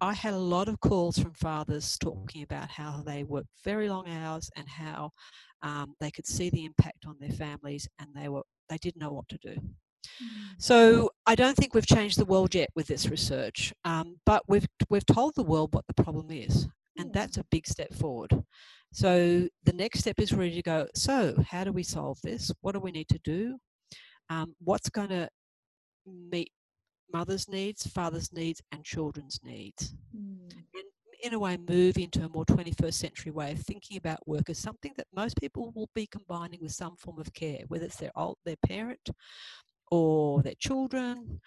I 0.00 0.14
had 0.14 0.34
a 0.34 0.38
lot 0.38 0.68
of 0.68 0.80
calls 0.80 1.18
from 1.18 1.32
fathers 1.32 1.98
talking 1.98 2.42
about 2.42 2.70
how 2.70 3.02
they 3.04 3.24
worked 3.24 3.48
very 3.64 3.88
long 3.88 4.08
hours 4.08 4.50
and 4.56 4.68
how 4.68 5.10
um, 5.64 5.94
they 5.98 6.10
could 6.10 6.26
see 6.26 6.50
the 6.50 6.64
impact 6.64 7.06
on 7.06 7.16
their 7.18 7.30
families 7.30 7.88
and 7.98 8.08
they 8.14 8.28
were 8.28 8.42
they 8.68 8.76
didn't 8.78 9.00
know 9.00 9.12
what 9.12 9.28
to 9.28 9.38
do. 9.38 9.56
Mm. 9.56 10.54
So 10.58 11.10
I 11.26 11.34
don't 11.34 11.56
think 11.56 11.74
we've 11.74 11.86
changed 11.86 12.18
the 12.18 12.24
world 12.24 12.54
yet 12.54 12.68
with 12.76 12.86
this 12.86 13.08
research, 13.08 13.72
um, 13.84 14.16
but 14.24 14.42
we've 14.46 14.66
we've 14.90 15.06
told 15.06 15.34
the 15.34 15.42
world 15.42 15.74
what 15.74 15.86
the 15.86 16.02
problem 16.02 16.30
is, 16.30 16.68
and 16.96 17.12
that's 17.12 17.38
a 17.38 17.44
big 17.50 17.66
step 17.66 17.92
forward. 17.94 18.30
So 18.92 19.48
the 19.64 19.72
next 19.72 20.00
step 20.00 20.20
is 20.20 20.32
ready 20.32 20.54
to 20.54 20.62
go. 20.62 20.86
So 20.94 21.34
how 21.50 21.64
do 21.64 21.72
we 21.72 21.82
solve 21.82 22.18
this? 22.22 22.52
What 22.60 22.72
do 22.72 22.80
we 22.80 22.92
need 22.92 23.08
to 23.08 23.18
do? 23.24 23.58
Um, 24.30 24.54
what's 24.60 24.88
going 24.88 25.08
to 25.08 25.28
meet 26.06 26.52
mothers' 27.12 27.48
needs, 27.48 27.86
fathers' 27.86 28.32
needs, 28.32 28.62
and 28.72 28.84
children's 28.84 29.40
needs. 29.42 29.94
Mm. 30.16 30.52
And 30.52 30.84
in 31.24 31.32
a 31.32 31.38
way, 31.38 31.56
move 31.56 31.96
into 31.96 32.22
a 32.22 32.28
more 32.28 32.44
21st 32.44 32.92
century 32.92 33.32
way 33.32 33.52
of 33.52 33.58
thinking 33.58 33.96
about 33.96 34.28
work 34.28 34.50
as 34.50 34.58
something 34.58 34.92
that 34.96 35.06
most 35.16 35.40
people 35.40 35.72
will 35.74 35.88
be 35.94 36.06
combining 36.06 36.60
with 36.60 36.72
some 36.72 36.96
form 36.96 37.18
of 37.18 37.32
care, 37.32 37.60
whether 37.68 37.86
it's 37.86 37.96
their 37.96 38.10
old, 38.14 38.36
their 38.44 38.56
parent, 38.56 39.08
or 39.90 40.42
their 40.42 40.54
children, 40.58 41.40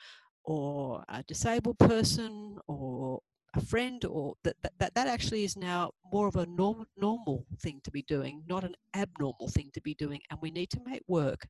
or 0.43 1.03
a 1.09 1.21
disabled 1.27 1.77
person, 1.77 2.57
or 2.67 3.19
a 3.55 3.61
friend, 3.61 4.03
or 4.05 4.33
that, 4.43 4.55
that, 4.79 4.95
that 4.95 5.07
actually 5.07 5.43
is 5.43 5.55
now 5.55 5.91
more 6.11 6.27
of 6.27 6.35
a 6.35 6.47
norm, 6.47 6.85
normal 6.97 7.45
thing 7.61 7.79
to 7.83 7.91
be 7.91 8.01
doing, 8.01 8.43
not 8.47 8.63
an 8.63 8.73
abnormal 8.95 9.47
thing 9.47 9.69
to 9.73 9.81
be 9.81 9.93
doing. 9.93 10.21
And 10.31 10.39
we 10.41 10.49
need 10.49 10.71
to 10.71 10.81
make 10.83 11.03
work 11.07 11.47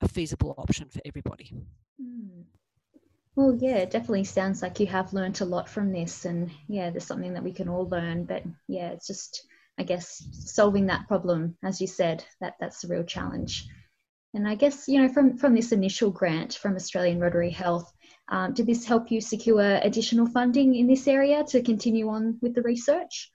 a 0.00 0.06
feasible 0.08 0.54
option 0.58 0.88
for 0.88 1.00
everybody. 1.04 1.52
Mm. 2.00 2.44
Well, 3.36 3.56
yeah, 3.60 3.78
it 3.78 3.90
definitely 3.90 4.24
sounds 4.24 4.62
like 4.62 4.78
you 4.78 4.86
have 4.86 5.12
learned 5.12 5.40
a 5.40 5.44
lot 5.44 5.68
from 5.68 5.92
this, 5.92 6.24
and 6.24 6.50
yeah, 6.68 6.90
there's 6.90 7.06
something 7.06 7.34
that 7.34 7.42
we 7.42 7.52
can 7.52 7.68
all 7.68 7.88
learn. 7.88 8.24
But 8.24 8.44
yeah, 8.68 8.90
it's 8.90 9.08
just, 9.08 9.46
I 9.76 9.82
guess, 9.82 10.24
solving 10.30 10.86
that 10.86 11.08
problem, 11.08 11.56
as 11.64 11.80
you 11.80 11.88
said, 11.88 12.24
that 12.40 12.54
that's 12.60 12.82
the 12.82 12.88
real 12.88 13.02
challenge. 13.02 13.66
And 14.34 14.46
I 14.46 14.54
guess 14.54 14.86
you 14.88 15.02
know, 15.02 15.08
from 15.08 15.36
from 15.36 15.54
this 15.54 15.72
initial 15.72 16.10
grant 16.10 16.54
from 16.54 16.76
Australian 16.76 17.18
Rotary 17.18 17.50
Health, 17.50 17.92
um, 18.28 18.54
did 18.54 18.66
this 18.66 18.84
help 18.84 19.10
you 19.10 19.20
secure 19.20 19.80
additional 19.82 20.26
funding 20.26 20.76
in 20.76 20.86
this 20.86 21.08
area 21.08 21.42
to 21.44 21.62
continue 21.62 22.08
on 22.08 22.38
with 22.40 22.54
the 22.54 22.62
research? 22.62 23.32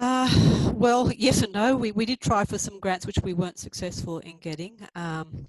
Uh, 0.00 0.28
well, 0.74 1.12
yes 1.12 1.42
and 1.42 1.52
no. 1.52 1.76
We, 1.76 1.92
we 1.92 2.06
did 2.06 2.20
try 2.20 2.44
for 2.44 2.58
some 2.58 2.80
grants 2.80 3.06
which 3.06 3.18
we 3.22 3.34
weren't 3.34 3.58
successful 3.58 4.18
in 4.18 4.38
getting. 4.38 4.76
Um, 4.96 5.46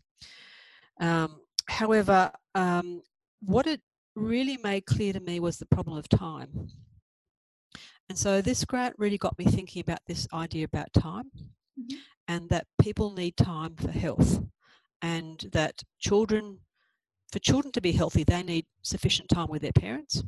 um, 1.00 1.40
however, 1.68 2.32
um, 2.56 3.02
what 3.42 3.68
it 3.68 3.82
really 4.16 4.58
made 4.64 4.86
clear 4.86 5.14
to 5.14 5.20
me 5.20 5.40
was 5.40 5.58
the 5.58 5.66
problem 5.66 5.98
of 5.98 6.08
time. 6.10 6.70
And 8.10 8.18
so 8.18 8.42
this 8.42 8.66
grant 8.66 8.96
really 8.98 9.18
got 9.18 9.38
me 9.40 9.46
thinking 9.46 9.82
about 9.82 10.02
this 10.08 10.28
idea 10.34 10.66
about 10.66 10.94
time 10.94 11.32
mm-hmm. 11.80 11.96
and 12.28 12.50
that 12.50 12.68
people 12.82 13.12
need 13.12 13.38
time 13.38 13.76
for 13.76 13.92
health 13.92 14.42
and 15.02 15.40
that 15.52 15.82
children, 16.00 16.60
for 17.32 17.40
children 17.40 17.72
to 17.72 17.82
be 17.82 17.92
healthy, 17.92 18.24
they 18.24 18.44
need 18.44 18.66
sufficient 18.82 19.30
time 19.30 19.48
with 19.50 19.62
their 19.62 19.72
parents 19.72 20.24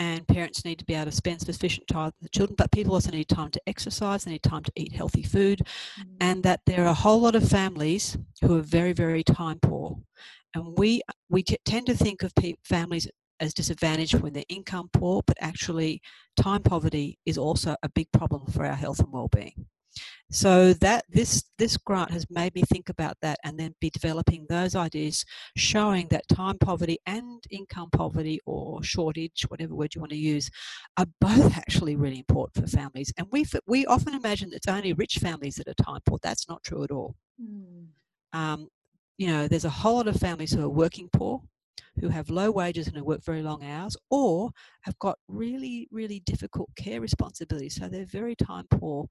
and 0.00 0.26
parents 0.26 0.64
need 0.64 0.78
to 0.78 0.84
be 0.86 0.94
able 0.94 1.04
to 1.04 1.12
spend 1.12 1.42
sufficient 1.42 1.86
time 1.86 2.06
with 2.06 2.22
the 2.22 2.28
children, 2.30 2.56
but 2.56 2.72
people 2.72 2.94
also 2.94 3.10
need 3.10 3.28
time 3.28 3.50
to 3.50 3.60
exercise, 3.66 4.24
they 4.24 4.30
need 4.32 4.42
time 4.42 4.62
to 4.62 4.72
eat 4.74 4.92
healthy 4.92 5.22
food, 5.22 5.60
mm. 6.00 6.04
and 6.22 6.42
that 6.42 6.60
there 6.64 6.82
are 6.84 6.88
a 6.88 6.94
whole 6.94 7.20
lot 7.20 7.36
of 7.36 7.46
families 7.46 8.16
who 8.40 8.56
are 8.56 8.62
very, 8.62 8.94
very 8.94 9.22
time 9.22 9.58
poor. 9.60 9.98
And 10.54 10.76
we, 10.78 11.02
we 11.28 11.42
t- 11.42 11.58
tend 11.66 11.86
to 11.86 11.94
think 11.94 12.22
of 12.22 12.34
pe- 12.34 12.54
families 12.64 13.08
as 13.40 13.52
disadvantaged 13.52 14.14
when 14.14 14.32
they're 14.32 14.44
income 14.48 14.88
poor, 14.94 15.22
but 15.26 15.36
actually, 15.38 16.00
time 16.34 16.62
poverty 16.62 17.18
is 17.26 17.36
also 17.36 17.76
a 17.82 17.88
big 17.90 18.08
problem 18.10 18.46
for 18.46 18.64
our 18.64 18.74
health 18.74 19.00
and 19.00 19.12
well-being. 19.12 19.66
So 20.30 20.72
that 20.74 21.04
this 21.08 21.44
this 21.58 21.76
grant 21.76 22.10
has 22.12 22.24
made 22.30 22.54
me 22.54 22.62
think 22.62 22.88
about 22.88 23.16
that 23.22 23.38
and 23.44 23.58
then 23.58 23.74
be 23.80 23.90
developing 23.90 24.46
those 24.48 24.76
ideas, 24.76 25.24
showing 25.56 26.06
that 26.08 26.28
time 26.28 26.58
poverty 26.58 26.98
and 27.06 27.42
income 27.50 27.90
poverty 27.90 28.40
or 28.46 28.82
shortage, 28.82 29.44
whatever 29.48 29.74
word 29.74 29.94
you 29.94 30.00
want 30.00 30.12
to 30.12 30.16
use, 30.16 30.50
are 30.96 31.06
both 31.20 31.56
actually 31.56 31.96
really 31.96 32.18
important 32.18 32.64
for 32.64 32.76
families. 32.76 33.12
And 33.18 33.26
we 33.32 33.44
we 33.66 33.86
often 33.86 34.14
imagine 34.14 34.50
it's 34.52 34.68
only 34.68 34.92
rich 34.92 35.16
families 35.18 35.56
that 35.56 35.68
are 35.68 35.84
time 35.84 36.00
poor. 36.06 36.18
That's 36.22 36.48
not 36.48 36.62
true 36.62 36.84
at 36.84 36.90
all. 36.90 37.16
Mm. 37.40 37.86
Um, 38.32 38.68
you 39.18 39.26
know, 39.26 39.48
there's 39.48 39.66
a 39.66 39.70
whole 39.70 39.96
lot 39.96 40.08
of 40.08 40.16
families 40.16 40.52
who 40.52 40.62
are 40.62 40.68
working 40.68 41.08
poor, 41.12 41.42
who 42.00 42.08
have 42.08 42.30
low 42.30 42.50
wages 42.50 42.86
and 42.86 42.96
who 42.96 43.04
work 43.04 43.22
very 43.22 43.42
long 43.42 43.62
hours, 43.62 43.96
or 44.10 44.50
have 44.82 44.98
got 44.98 45.18
really, 45.28 45.88
really 45.90 46.20
difficult 46.20 46.70
care 46.76 47.00
responsibilities. 47.00 47.74
So 47.74 47.88
they're 47.88 48.06
very 48.06 48.34
time 48.34 48.66
poor 48.70 49.06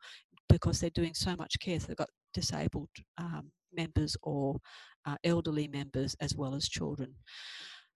because 0.50 0.80
they're 0.80 0.90
doing 0.90 1.14
so 1.14 1.36
much 1.36 1.60
care. 1.60 1.80
So 1.80 1.88
they've 1.88 1.98
got 1.98 2.10
disabled 2.34 2.90
um, 3.18 3.52
members 3.74 4.18
or 4.24 4.58
uh, 5.06 5.16
elderly 5.24 5.68
members 5.68 6.16
as 6.20 6.36
well 6.36 6.56
as 6.56 6.68
children. 6.68 7.14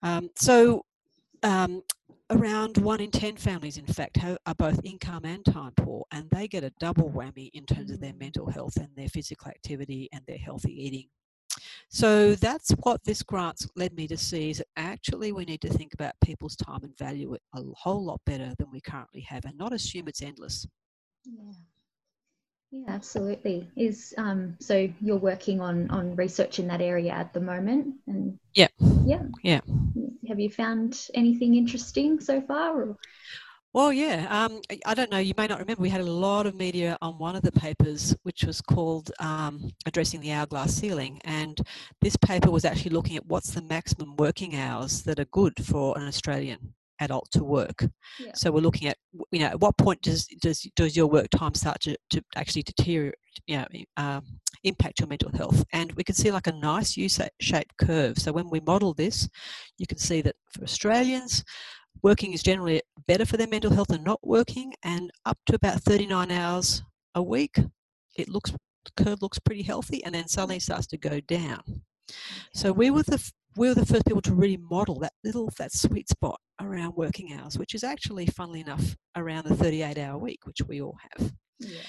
Um, 0.02 0.30
so 0.36 0.84
um, 1.44 1.82
around 2.30 2.78
one 2.78 3.02
in 3.02 3.12
10 3.12 3.38
families, 3.38 3.78
in 3.78 3.86
fact, 3.86 4.18
have, 4.18 4.38
are 4.46 4.56
both 4.56 4.80
income 4.84 5.26
and 5.26 5.46
time 5.46 5.74
poor, 5.76 6.06
and 6.12 6.30
they 6.30 6.48
get 6.48 6.64
a 6.64 6.72
double 6.80 7.10
whammy 7.10 7.50
in 7.54 7.66
terms 7.66 7.92
of 7.92 8.00
their 8.00 8.14
mental 8.14 8.50
health 8.50 8.78
and 8.78 8.90
their 8.96 9.10
physical 9.10 9.50
activity 9.50 10.10
and 10.14 10.22
their 10.26 10.38
healthy 10.38 10.72
eating. 10.72 11.08
So 11.90 12.34
that's 12.36 12.72
what 12.82 13.04
this 13.04 13.22
grant's 13.22 13.68
led 13.76 13.94
me 13.94 14.08
to 14.08 14.18
see 14.18 14.50
is 14.50 14.58
that 14.58 14.68
actually 14.76 15.32
we 15.32 15.46
need 15.46 15.62
to 15.62 15.70
think 15.70 15.94
about 15.94 16.14
people's 16.24 16.56
time 16.56 16.80
and 16.84 16.98
value 16.98 17.34
it 17.34 17.42
a 17.54 17.62
whole 17.76 18.04
lot 18.04 18.22
better 18.26 18.54
than 18.58 18.72
we 18.72 18.82
currently 18.82 19.22
have 19.22 19.46
and 19.46 19.58
not 19.58 19.74
assume 19.74 20.08
it's 20.08 20.22
endless. 20.22 20.66
Yeah. 21.26 21.52
Yeah, 22.74 22.86
absolutely. 22.88 23.70
Is 23.76 24.16
um, 24.18 24.58
so 24.60 24.90
you're 25.00 25.18
working 25.18 25.62
on 25.62 25.92
on 25.92 26.16
research 26.16 26.58
in 26.58 26.68
that 26.70 26.82
area 26.82 27.12
at 27.12 27.32
the 27.32 27.40
moment, 27.40 27.94
and 28.08 28.40
yeah, 28.56 28.68
yeah, 29.06 29.22
yeah. 29.44 29.60
Have 30.28 30.40
you 30.40 30.50
found 30.50 31.08
anything 31.14 31.54
interesting 31.54 32.20
so 32.20 32.42
far? 32.42 32.82
Or? 32.82 32.98
Well, 33.74 33.94
yeah. 33.94 34.26
Um, 34.28 34.60
I 34.88 34.96
don't 34.96 35.12
know. 35.12 35.20
You 35.20 35.36
may 35.38 35.46
not 35.46 35.60
remember. 35.60 35.84
We 35.84 35.90
had 35.90 36.02
a 36.02 36.12
lot 36.12 36.48
of 36.48 36.56
media 36.56 36.98
on 37.00 37.20
one 37.20 37.36
of 37.36 37.44
the 37.44 37.52
papers, 37.52 38.16
which 38.24 38.44
was 38.44 38.60
called 38.60 39.12
um, 39.20 39.70
"Addressing 39.86 40.22
the 40.22 40.32
Hourglass 40.32 40.74
Ceiling," 40.74 41.22
and 41.26 41.62
this 42.02 42.16
paper 42.16 42.50
was 42.50 42.66
actually 42.66 42.92
looking 42.92 43.18
at 43.18 43.28
what's 43.28 43.52
the 43.52 43.62
maximum 43.62 44.16
working 44.16 44.56
hours 44.56 45.04
that 45.04 45.20
are 45.20 45.26
good 45.26 45.64
for 45.64 45.96
an 45.96 46.08
Australian 46.08 46.74
adult 47.00 47.30
to 47.32 47.44
work. 47.44 47.88
Yeah. 48.20 48.32
So 48.36 48.52
we're 48.52 48.62
looking 48.62 48.88
at, 48.88 48.98
you 49.32 49.40
know, 49.40 49.48
at 49.48 49.60
what 49.60 49.78
point 49.78 50.02
does 50.02 50.26
does 50.42 50.68
does 50.76 50.96
your 50.96 51.08
work 51.08 51.30
time 51.30 51.54
start 51.54 51.80
to, 51.82 51.98
to 52.12 52.22
actually 52.36 52.64
deteriorate, 52.64 53.16
you 53.48 53.58
know, 53.58 53.68
um, 53.98 54.24
impact 54.64 55.00
your 55.00 55.08
mental 55.08 55.32
health? 55.32 55.64
And 55.74 55.92
we 55.94 56.04
can 56.04 56.16
see 56.16 56.32
like 56.32 56.48
a 56.48 56.54
nice 56.54 56.96
U-shaped 56.98 57.78
curve. 57.78 58.18
So 58.18 58.32
when 58.32 58.50
we 58.50 58.60
model 58.62 58.94
this, 58.94 59.28
you 59.78 59.88
can 59.88 59.98
see 59.98 60.22
that 60.22 60.36
for 60.52 60.64
Australians, 60.64 61.44
working 62.02 62.34
is 62.34 62.44
generally 62.44 62.82
better 63.08 63.26
for 63.26 63.38
their 63.38 63.48
mental 63.48 63.74
health 63.74 63.90
than 63.90 64.04
not 64.04 64.20
working, 64.24 64.74
and 64.84 65.12
up 65.26 65.38
to 65.48 65.56
about 65.56 65.82
39 65.82 66.32
hours 66.32 66.84
a 67.16 67.22
week, 67.22 67.60
it 68.18 68.30
looks 68.30 68.52
the 68.52 69.04
curve 69.04 69.22
looks 69.22 69.40
pretty 69.40 69.64
healthy, 69.64 70.04
and 70.04 70.14
then 70.14 70.28
suddenly 70.28 70.60
starts 70.60 70.88
to 70.88 70.98
go 70.98 71.20
down. 71.22 71.84
So 72.54 72.72
we 72.72 72.90
were 72.90 73.04
the 73.04 73.32
we 73.56 73.68
were 73.68 73.76
the 73.76 73.86
first 73.86 74.06
people 74.06 74.22
to 74.22 74.34
really 74.34 74.58
model 74.58 75.00
that 75.00 75.14
little 75.24 75.50
that 75.58 75.72
sweet 75.72 76.10
spot 76.10 76.40
around 76.64 76.96
working 76.96 77.34
hours, 77.34 77.58
which 77.58 77.76
is 77.76 77.84
actually, 77.84 78.26
funnily 78.26 78.62
enough, 78.62 78.96
around 79.16 79.46
the 79.46 79.56
38 79.56 79.98
hour 79.98 80.18
week, 80.18 80.40
which 80.46 80.62
we 80.68 80.82
all 80.82 80.98
have. 81.12 81.32
Yeah. 81.60 81.82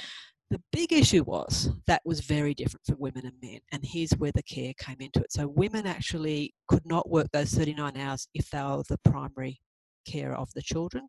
The 0.51 0.61
big 0.73 0.93
issue 0.93 1.25
was 1.25 1.71
that 1.87 2.03
was 2.05 2.21
very 2.21 2.55
different 2.55 2.87
for 2.87 2.95
women 2.97 3.27
and 3.27 3.35
men, 3.43 3.61
and 3.73 3.83
here's 3.85 4.13
where 4.13 4.33
the 4.33 4.43
care 4.43 4.73
came 4.79 4.99
into 5.01 5.21
it. 5.21 5.33
So 5.33 5.49
women 5.49 5.87
actually 5.87 6.55
could 6.69 6.87
not 6.87 7.11
work 7.11 7.29
those 7.33 7.53
39 7.55 7.97
hours 7.97 8.29
if 8.35 8.51
they 8.51 8.63
were 8.63 8.83
the 8.89 8.99
primary 9.05 9.61
care 10.07 10.35
of 10.35 10.53
the 10.55 10.63
children 10.63 11.09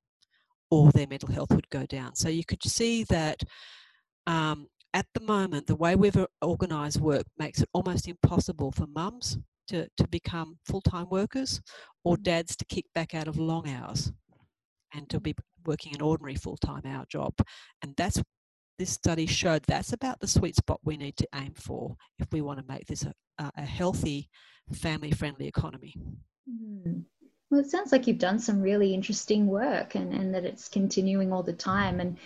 or 0.72 0.92
their 0.92 1.08
mental 1.08 1.32
health 1.32 1.52
would 1.52 1.70
go 1.70 1.86
down. 1.86 2.16
So 2.16 2.30
you 2.30 2.44
could 2.44 2.64
see 2.64 3.04
that 3.06 3.44
um, 4.26 4.68
at 4.94 5.06
the 5.14 5.22
moment, 5.22 5.68
the 5.68 5.76
way 5.76 5.96
we've 5.96 6.26
organised 6.44 7.00
work 7.00 7.26
makes 7.38 7.62
it 7.62 7.70
almost 7.74 8.08
impossible 8.08 8.72
for 8.72 8.88
mums 8.88 9.38
to, 9.68 9.88
to 9.98 10.08
become 10.08 10.58
full 10.66 10.82
time 10.82 11.08
workers 11.10 11.62
or 12.04 12.18
mm. 12.18 12.24
dads 12.24 12.56
to 12.56 12.66
kick 12.66 12.86
back 12.94 13.14
out 13.14 13.28
of 13.28 13.38
long 13.38 13.70
hours 13.70 14.12
and 14.94 15.10
to 15.10 15.20
be 15.20 15.36
working 15.66 15.94
an 15.96 16.02
ordinary 16.02 16.36
full 16.36 16.58
time 16.58 16.84
hour 16.86 17.06
job. 17.10 17.34
And 17.82 17.96
that's 17.96 18.22
this 18.78 18.90
study 18.90 19.26
showed 19.26 19.64
that's 19.64 19.94
about 19.94 20.20
the 20.20 20.28
sweet 20.28 20.56
spot 20.56 20.80
we 20.84 20.98
need 20.98 21.16
to 21.18 21.28
aim 21.36 21.54
for 21.56 21.96
if 22.20 22.28
we 22.32 22.42
want 22.42 22.60
to 22.60 22.66
make 22.68 22.86
this 22.88 23.04
a, 23.04 23.14
a 23.58 23.62
healthy, 23.62 24.30
family 24.74 25.12
friendly 25.12 25.48
economy. 25.48 25.96
Mm. 26.50 27.04
Well, 27.50 27.62
it 27.62 27.70
sounds 27.70 27.92
like 27.92 28.08
you've 28.08 28.18
done 28.18 28.40
some 28.40 28.62
really 28.62 28.94
interesting 28.94 29.48
work 29.48 29.96
and, 29.96 30.14
and 30.14 30.34
that 30.34 30.46
it's 30.46 30.68
continuing 30.68 31.32
all 31.32 31.44
the 31.44 31.54
time. 31.54 32.00
And 32.00 32.18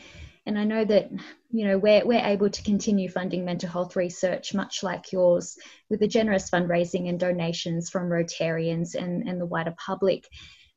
and 0.50 0.58
I 0.58 0.64
know 0.64 0.84
that 0.84 1.12
you 1.52 1.68
know 1.68 1.78
we're 1.78 2.04
we're 2.04 2.26
able 2.26 2.50
to 2.50 2.64
continue 2.64 3.08
funding 3.08 3.46
mental 3.46 3.70
health 3.70 3.96
research, 3.96 4.56
much 4.56 4.82
like 4.82 5.12
yours, 5.12 5.56
with 5.92 6.00
the 6.00 6.08
generous 6.08 6.50
fundraising 6.50 7.08
and 7.08 7.20
donations 7.20 7.92
from 7.92 8.10
Rotarians 8.10 8.96
and, 8.96 9.30
and 9.30 9.40
the 9.40 9.46
wider 9.46 9.76
public. 9.78 10.28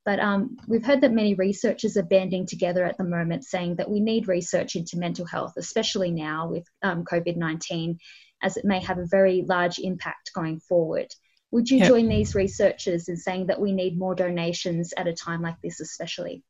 But 0.05 0.21
um, 0.21 0.59
we've 0.69 0.85
heard 0.85 1.01
that 1.01 1.13
many 1.13 1.35
researchers 1.35 1.97
are 1.97 2.03
banding 2.03 2.45
together 2.47 2.85
at 2.85 2.99
the 2.99 3.05
moment, 3.05 3.45
saying 3.45 3.77
that 3.77 3.91
we 3.91 4.01
need 4.01 4.29
research 4.29 4.77
into 4.77 4.99
mental 4.99 5.25
health, 5.25 5.55
especially 5.57 6.11
now 6.11 6.51
with 6.51 6.67
um, 6.83 7.05
COVID 7.05 7.37
19, 7.39 7.99
as 8.43 8.59
it 8.59 8.67
may 8.67 8.81
have 8.81 8.99
a 8.99 9.07
very 9.07 9.43
large 9.49 9.79
impact 9.79 10.33
going 10.35 10.61
forward. 10.61 11.07
Would 11.51 11.71
you 11.71 11.79
yep. 11.79 11.89
join 11.89 12.09
these 12.09 12.35
researchers 12.35 13.09
in 13.09 13.17
saying 13.17 13.47
that 13.47 13.61
we 13.61 13.73
need 13.73 13.99
more 13.99 14.15
donations 14.15 14.93
at 14.99 15.09
a 15.09 15.15
time 15.15 15.41
like 15.41 15.61
this, 15.63 15.81
especially? 15.81 16.43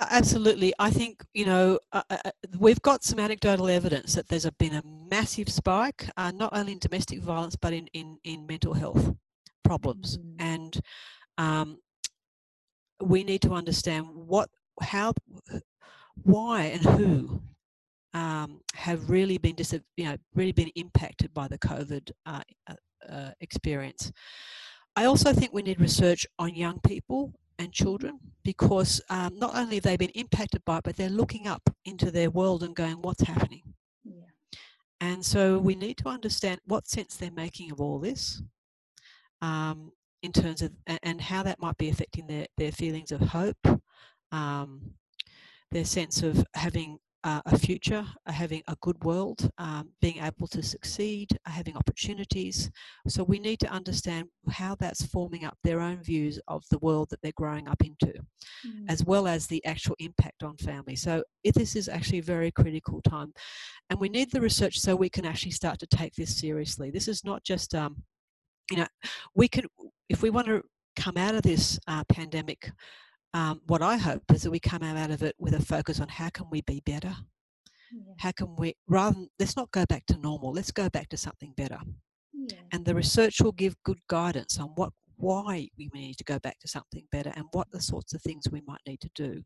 Absolutely. 0.00 0.72
I 0.78 0.90
think, 0.90 1.24
you 1.34 1.44
know, 1.44 1.78
uh, 1.92 2.02
uh, 2.08 2.16
uh, 2.24 2.30
we've 2.58 2.80
got 2.82 3.02
some 3.02 3.18
anecdotal 3.18 3.68
evidence 3.68 4.14
that 4.14 4.28
there's 4.28 4.44
a, 4.44 4.52
been 4.52 4.74
a 4.74 4.82
massive 5.10 5.48
spike, 5.48 6.08
uh, 6.16 6.30
not 6.30 6.56
only 6.56 6.72
in 6.72 6.78
domestic 6.78 7.20
violence, 7.20 7.56
but 7.56 7.72
in, 7.72 7.88
in, 7.94 8.16
in 8.22 8.46
mental 8.46 8.74
health 8.74 9.12
problems. 9.64 10.18
Mm. 10.18 10.34
And 10.38 10.80
um, 11.36 11.78
we 13.00 13.24
need 13.24 13.42
to 13.42 13.52
understand 13.52 14.06
what, 14.12 14.48
how, 14.80 15.14
why, 16.22 16.62
and 16.64 16.82
who 16.82 17.42
um, 18.14 18.60
have 18.74 19.10
really 19.10 19.38
been, 19.38 19.56
dis- 19.56 19.80
you 19.96 20.04
know, 20.04 20.16
really 20.34 20.52
been 20.52 20.70
impacted 20.76 21.34
by 21.34 21.48
the 21.48 21.58
COVID 21.58 22.12
uh, 22.24 22.42
uh, 23.10 23.30
experience. 23.40 24.12
I 24.94 25.06
also 25.06 25.32
think 25.32 25.52
we 25.52 25.62
need 25.62 25.80
research 25.80 26.24
on 26.38 26.54
young 26.54 26.78
people 26.86 27.32
and 27.58 27.72
children 27.72 28.18
because 28.44 29.00
um, 29.10 29.38
not 29.38 29.56
only 29.56 29.76
have 29.76 29.84
they 29.84 29.96
been 29.96 30.10
impacted 30.10 30.64
by 30.64 30.78
it, 30.78 30.84
but 30.84 30.96
they're 30.96 31.08
looking 31.08 31.46
up 31.46 31.62
into 31.84 32.10
their 32.10 32.30
world 32.30 32.62
and 32.62 32.74
going, 32.74 32.94
what's 33.02 33.22
happening? 33.22 33.62
Yeah. 34.04 34.22
And 35.00 35.24
so 35.24 35.58
we 35.58 35.74
need 35.74 35.98
to 35.98 36.08
understand 36.08 36.60
what 36.64 36.88
sense 36.88 37.16
they're 37.16 37.30
making 37.30 37.72
of 37.72 37.80
all 37.80 37.98
this 37.98 38.42
um, 39.42 39.92
in 40.22 40.32
terms 40.32 40.62
of, 40.62 40.72
and 41.02 41.20
how 41.20 41.42
that 41.42 41.60
might 41.60 41.76
be 41.78 41.88
affecting 41.88 42.26
their, 42.26 42.46
their 42.56 42.72
feelings 42.72 43.12
of 43.12 43.20
hope, 43.20 43.80
um, 44.32 44.92
their 45.70 45.84
sense 45.84 46.22
of 46.22 46.44
having 46.54 46.98
uh, 47.24 47.40
a 47.46 47.58
future, 47.58 48.06
uh, 48.26 48.32
having 48.32 48.62
a 48.68 48.76
good 48.80 49.02
world, 49.04 49.50
um, 49.58 49.90
being 50.00 50.18
able 50.22 50.46
to 50.46 50.62
succeed, 50.62 51.28
uh, 51.46 51.50
having 51.50 51.76
opportunities. 51.76 52.70
So 53.08 53.24
we 53.24 53.38
need 53.38 53.58
to 53.60 53.68
understand 53.68 54.28
how 54.48 54.76
that's 54.76 55.04
forming 55.06 55.44
up 55.44 55.56
their 55.64 55.80
own 55.80 56.02
views 56.02 56.38
of 56.46 56.64
the 56.70 56.78
world 56.78 57.10
that 57.10 57.20
they're 57.22 57.32
growing 57.36 57.68
up 57.68 57.82
into, 57.84 58.12
mm. 58.66 58.84
as 58.88 59.04
well 59.04 59.26
as 59.26 59.46
the 59.46 59.64
actual 59.64 59.96
impact 59.98 60.42
on 60.42 60.56
family. 60.58 60.96
So 60.96 61.24
this 61.54 61.74
is 61.74 61.88
actually 61.88 62.18
a 62.18 62.22
very 62.22 62.50
critical 62.50 63.00
time, 63.02 63.32
and 63.90 63.98
we 63.98 64.08
need 64.08 64.30
the 64.30 64.40
research 64.40 64.78
so 64.78 64.94
we 64.94 65.10
can 65.10 65.26
actually 65.26 65.52
start 65.52 65.78
to 65.80 65.86
take 65.86 66.14
this 66.14 66.38
seriously. 66.38 66.90
This 66.90 67.08
is 67.08 67.24
not 67.24 67.42
just, 67.42 67.74
um, 67.74 68.02
you 68.70 68.76
know, 68.76 68.86
we 69.34 69.48
can 69.48 69.64
if 70.08 70.22
we 70.22 70.30
want 70.30 70.46
to 70.46 70.62
come 70.96 71.16
out 71.16 71.34
of 71.34 71.42
this 71.42 71.78
uh, 71.86 72.04
pandemic 72.08 72.70
um, 73.34 73.60
what 73.66 73.82
I 73.82 73.96
hope 73.96 74.22
is 74.32 74.42
that 74.42 74.50
we 74.50 74.60
come 74.60 74.82
out 74.82 75.10
of 75.10 75.22
it 75.22 75.34
with 75.38 75.54
a 75.54 75.62
focus 75.62 76.00
on 76.00 76.08
how 76.08 76.30
can 76.30 76.46
we 76.50 76.62
be 76.62 76.82
better? 76.84 77.14
Yeah. 77.92 78.14
How 78.18 78.32
can 78.32 78.56
we, 78.56 78.74
rather 78.86 79.14
than, 79.14 79.28
let's 79.38 79.56
not 79.56 79.70
go 79.70 79.84
back 79.86 80.06
to 80.06 80.18
normal, 80.18 80.52
let's 80.52 80.72
go 80.72 80.88
back 80.88 81.08
to 81.10 81.16
something 81.16 81.52
better. 81.56 81.78
Yeah. 82.32 82.58
And 82.72 82.84
the 82.84 82.94
research 82.94 83.40
will 83.40 83.52
give 83.52 83.82
good 83.84 84.00
guidance 84.08 84.58
on 84.58 84.68
what, 84.76 84.92
why 85.16 85.68
we 85.76 85.90
need 85.92 86.16
to 86.18 86.24
go 86.24 86.38
back 86.38 86.58
to 86.60 86.68
something 86.68 87.04
better 87.10 87.32
and 87.34 87.46
what 87.52 87.70
the 87.70 87.80
sorts 87.80 88.14
of 88.14 88.22
things 88.22 88.44
we 88.50 88.62
might 88.66 88.80
need 88.86 89.00
to 89.00 89.10
do 89.14 89.42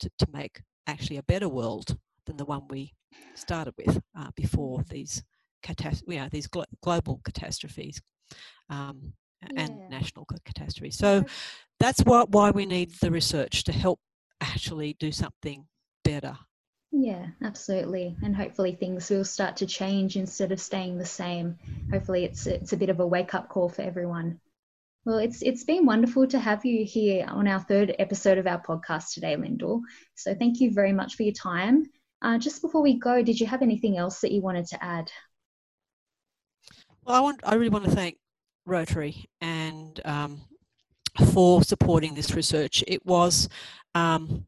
to, 0.00 0.10
to 0.18 0.26
make 0.32 0.62
actually 0.86 1.18
a 1.18 1.22
better 1.22 1.48
world 1.48 1.96
than 2.26 2.36
the 2.36 2.44
one 2.44 2.62
we 2.68 2.92
started 3.34 3.74
with 3.76 4.00
uh, 4.18 4.30
before 4.36 4.82
these 4.88 5.22
catast- 5.64 6.02
you 6.08 6.16
know, 6.16 6.28
these 6.30 6.46
glo- 6.46 6.64
global 6.82 7.20
catastrophes 7.24 8.00
um, 8.70 9.12
yeah. 9.42 9.64
and 9.64 9.90
national 9.90 10.26
catastrophes. 10.44 10.98
So 10.98 11.24
that's 11.82 12.00
what, 12.02 12.30
why 12.30 12.50
we 12.50 12.64
need 12.64 12.92
the 13.00 13.10
research 13.10 13.64
to 13.64 13.72
help 13.72 13.98
actually 14.40 14.94
do 15.00 15.10
something 15.10 15.66
better. 16.04 16.38
Yeah, 16.92 17.26
absolutely. 17.42 18.16
And 18.22 18.36
hopefully 18.36 18.72
things 18.72 19.10
will 19.10 19.24
start 19.24 19.56
to 19.56 19.66
change 19.66 20.16
instead 20.16 20.52
of 20.52 20.60
staying 20.60 20.98
the 20.98 21.06
same. 21.06 21.58
Hopefully 21.90 22.24
it's 22.24 22.46
it's 22.46 22.72
a 22.72 22.76
bit 22.76 22.90
of 22.90 23.00
a 23.00 23.06
wake 23.06 23.34
up 23.34 23.48
call 23.48 23.68
for 23.68 23.82
everyone. 23.82 24.38
Well, 25.04 25.18
it's 25.18 25.42
it's 25.42 25.64
been 25.64 25.86
wonderful 25.86 26.28
to 26.28 26.38
have 26.38 26.64
you 26.64 26.84
here 26.84 27.26
on 27.28 27.48
our 27.48 27.60
third 27.60 27.96
episode 27.98 28.38
of 28.38 28.46
our 28.46 28.62
podcast 28.62 29.14
today, 29.14 29.34
Lyndall. 29.34 29.80
So 30.14 30.34
thank 30.34 30.60
you 30.60 30.70
very 30.72 30.92
much 30.92 31.16
for 31.16 31.24
your 31.24 31.32
time. 31.32 31.86
Uh, 32.20 32.38
just 32.38 32.62
before 32.62 32.82
we 32.82 33.00
go, 33.00 33.22
did 33.22 33.40
you 33.40 33.46
have 33.46 33.62
anything 33.62 33.96
else 33.96 34.20
that 34.20 34.30
you 34.30 34.42
wanted 34.42 34.66
to 34.66 34.84
add? 34.84 35.10
Well, 37.04 37.16
I 37.16 37.20
want 37.20 37.40
I 37.42 37.54
really 37.54 37.70
want 37.70 37.86
to 37.86 37.90
thank 37.90 38.18
Rotary 38.66 39.24
and 39.40 40.00
um, 40.04 40.42
for 41.32 41.62
supporting 41.62 42.14
this 42.14 42.34
research. 42.34 42.82
It 42.86 43.04
was, 43.04 43.48
um, 43.94 44.46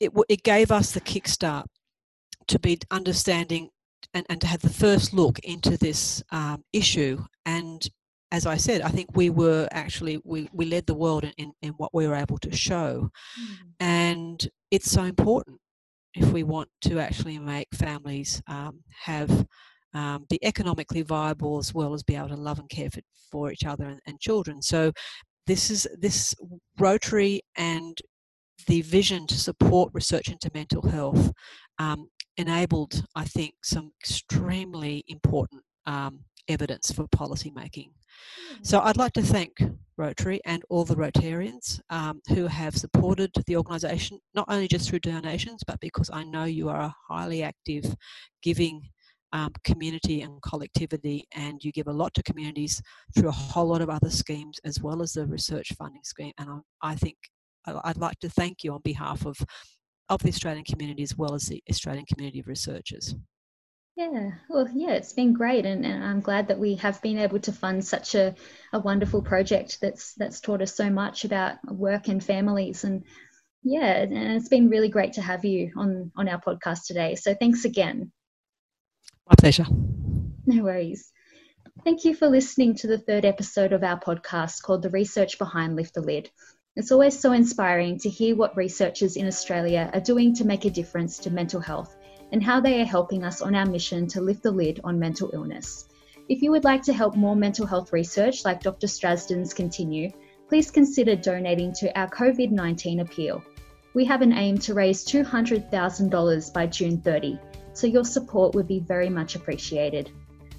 it, 0.00 0.12
it 0.28 0.42
gave 0.42 0.70
us 0.70 0.92
the 0.92 1.00
kickstart 1.00 1.64
to 2.48 2.58
be 2.58 2.78
understanding 2.90 3.70
and, 4.14 4.26
and 4.28 4.40
to 4.40 4.46
have 4.46 4.60
the 4.60 4.70
first 4.70 5.12
look 5.12 5.38
into 5.40 5.76
this 5.76 6.22
um, 6.30 6.64
issue. 6.72 7.24
And 7.46 7.86
as 8.30 8.46
I 8.46 8.56
said, 8.56 8.82
I 8.82 8.88
think 8.88 9.10
we 9.14 9.30
were 9.30 9.68
actually, 9.72 10.20
we, 10.24 10.48
we 10.52 10.64
led 10.66 10.86
the 10.86 10.94
world 10.94 11.24
in, 11.24 11.32
in, 11.38 11.52
in 11.62 11.72
what 11.72 11.92
we 11.92 12.06
were 12.06 12.14
able 12.14 12.38
to 12.38 12.54
show. 12.54 13.10
Mm. 13.40 13.56
And 13.80 14.48
it's 14.70 14.90
so 14.90 15.04
important 15.04 15.58
if 16.14 16.30
we 16.32 16.42
want 16.42 16.68
to 16.82 16.98
actually 16.98 17.38
make 17.38 17.68
families 17.74 18.42
um, 18.46 18.80
have 19.04 19.46
um, 19.94 20.26
be 20.28 20.38
economically 20.44 21.02
viable 21.02 21.58
as 21.58 21.74
well 21.74 21.94
as 21.94 22.02
be 22.02 22.16
able 22.16 22.28
to 22.28 22.36
love 22.36 22.58
and 22.58 22.68
care 22.68 22.90
for, 22.90 23.00
for 23.30 23.52
each 23.52 23.64
other 23.64 23.84
and, 23.84 24.00
and 24.06 24.20
children. 24.20 24.62
So 24.62 24.92
this 25.46 25.70
is 25.70 25.86
this 25.98 26.34
Rotary 26.78 27.42
and 27.56 27.98
the 28.66 28.82
vision 28.82 29.26
to 29.26 29.38
support 29.38 29.90
research 29.92 30.28
into 30.28 30.50
mental 30.54 30.88
health 30.88 31.32
um, 31.78 32.08
enabled, 32.36 33.04
I 33.16 33.24
think, 33.24 33.54
some 33.62 33.92
extremely 34.00 35.04
important 35.08 35.62
um, 35.86 36.20
evidence 36.48 36.90
for 36.90 37.06
policy 37.08 37.50
making. 37.54 37.90
So 38.62 38.80
I'd 38.80 38.96
like 38.96 39.12
to 39.14 39.22
thank 39.22 39.52
Rotary 39.96 40.40
and 40.44 40.62
all 40.68 40.84
the 40.84 40.94
Rotarians 40.94 41.80
um, 41.90 42.20
who 42.28 42.46
have 42.46 42.76
supported 42.76 43.30
the 43.46 43.56
organisation, 43.56 44.18
not 44.34 44.46
only 44.48 44.68
just 44.68 44.88
through 44.88 45.00
donations, 45.00 45.62
but 45.66 45.80
because 45.80 46.10
I 46.12 46.24
know 46.24 46.44
you 46.44 46.68
are 46.68 46.80
a 46.80 46.94
highly 47.08 47.42
active, 47.42 47.94
giving 48.42 48.82
um, 49.32 49.52
community 49.64 50.22
and 50.22 50.40
collectivity, 50.42 51.26
and 51.34 51.62
you 51.62 51.72
give 51.72 51.88
a 51.88 51.92
lot 51.92 52.14
to 52.14 52.22
communities 52.22 52.82
through 53.14 53.28
a 53.28 53.32
whole 53.32 53.66
lot 53.66 53.80
of 53.80 53.90
other 53.90 54.10
schemes 54.10 54.58
as 54.64 54.80
well 54.80 55.02
as 55.02 55.12
the 55.12 55.26
research 55.26 55.72
funding 55.78 56.04
scheme. 56.04 56.32
And 56.38 56.50
I, 56.50 56.92
I 56.92 56.94
think 56.94 57.16
I'd 57.66 57.98
like 57.98 58.18
to 58.20 58.28
thank 58.28 58.64
you 58.64 58.72
on 58.72 58.80
behalf 58.82 59.24
of, 59.26 59.38
of 60.08 60.22
the 60.22 60.28
Australian 60.28 60.64
community 60.64 61.02
as 61.02 61.16
well 61.16 61.34
as 61.34 61.46
the 61.46 61.62
Australian 61.70 62.06
community 62.06 62.40
of 62.40 62.48
researchers. 62.48 63.14
Yeah, 63.94 64.30
well, 64.48 64.66
yeah, 64.72 64.92
it's 64.92 65.12
been 65.12 65.34
great, 65.34 65.66
and, 65.66 65.84
and, 65.84 66.02
I'm 66.02 66.20
glad 66.20 66.48
that 66.48 66.58
we 66.58 66.76
have 66.76 67.00
been 67.02 67.18
able 67.18 67.38
to 67.40 67.52
fund 67.52 67.84
such 67.84 68.14
a, 68.14 68.34
a 68.72 68.80
wonderful 68.80 69.20
project 69.20 69.78
that's 69.82 70.14
that's 70.14 70.40
taught 70.40 70.62
us 70.62 70.74
so 70.74 70.88
much 70.88 71.26
about 71.26 71.58
work 71.70 72.08
and 72.08 72.24
families, 72.24 72.84
and 72.84 73.04
yeah, 73.62 74.00
and 74.00 74.16
it's 74.16 74.48
been 74.48 74.70
really 74.70 74.88
great 74.88 75.12
to 75.14 75.22
have 75.22 75.44
you 75.44 75.72
on 75.76 76.10
on 76.16 76.26
our 76.26 76.40
podcast 76.40 76.86
today. 76.86 77.16
So 77.16 77.34
thanks 77.34 77.66
again. 77.66 78.10
My 79.32 79.36
pleasure. 79.38 79.64
No 80.44 80.62
worries. 80.62 81.10
Thank 81.84 82.04
you 82.04 82.14
for 82.14 82.28
listening 82.28 82.74
to 82.74 82.86
the 82.86 82.98
third 82.98 83.24
episode 83.24 83.72
of 83.72 83.82
our 83.82 83.98
podcast 83.98 84.62
called 84.62 84.82
The 84.82 84.90
Research 84.90 85.38
Behind 85.38 85.74
Lift 85.74 85.94
the 85.94 86.02
Lid. 86.02 86.28
It's 86.76 86.92
always 86.92 87.18
so 87.18 87.32
inspiring 87.32 87.98
to 88.00 88.10
hear 88.10 88.36
what 88.36 88.58
researchers 88.58 89.16
in 89.16 89.26
Australia 89.26 89.90
are 89.94 90.00
doing 90.00 90.34
to 90.34 90.44
make 90.44 90.66
a 90.66 90.70
difference 90.70 91.16
to 91.20 91.30
mental 91.30 91.62
health 91.62 91.96
and 92.30 92.42
how 92.42 92.60
they 92.60 92.82
are 92.82 92.84
helping 92.84 93.24
us 93.24 93.40
on 93.40 93.54
our 93.54 93.64
mission 93.64 94.06
to 94.08 94.20
lift 94.20 94.42
the 94.42 94.50
lid 94.50 94.80
on 94.84 94.98
mental 94.98 95.30
illness. 95.32 95.88
If 96.28 96.42
you 96.42 96.50
would 96.50 96.64
like 96.64 96.82
to 96.82 96.92
help 96.92 97.16
more 97.16 97.34
mental 97.34 97.64
health 97.64 97.90
research 97.90 98.44
like 98.44 98.62
Dr. 98.62 98.86
Strazdins 98.86 99.56
continue, 99.56 100.10
please 100.46 100.70
consider 100.70 101.16
donating 101.16 101.72
to 101.76 101.98
our 101.98 102.08
COVID 102.10 102.50
19 102.50 103.00
appeal. 103.00 103.42
We 103.94 104.04
have 104.04 104.20
an 104.20 104.34
aim 104.34 104.58
to 104.58 104.74
raise 104.74 105.06
$200,000 105.06 106.52
by 106.52 106.66
June 106.66 107.00
30, 107.00 107.38
so 107.72 107.86
your 107.86 108.04
support 108.04 108.54
would 108.54 108.66
be 108.66 108.80
very 108.80 109.08
much 109.08 109.34
appreciated. 109.34 110.10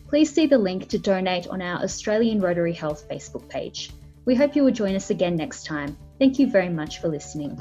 Please 0.08 0.34
see 0.34 0.46
the 0.46 0.58
link 0.58 0.90
to 0.90 1.00
donate 1.00 1.48
on 1.48 1.62
our 1.62 1.82
Australian 1.82 2.40
Rotary 2.40 2.74
Health 2.74 3.08
Facebook 3.10 3.50
page. 3.50 3.92
We 4.26 4.36
hope 4.36 4.56
you 4.56 4.64
will 4.64 4.72
join 4.72 4.96
us 4.96 5.10
again 5.10 5.36
next 5.36 5.66
time. 5.66 5.98
Thank 6.20 6.40
you 6.40 6.50
very 6.50 6.70
much 6.70 7.00
for 7.00 7.08
listening. 7.08 7.60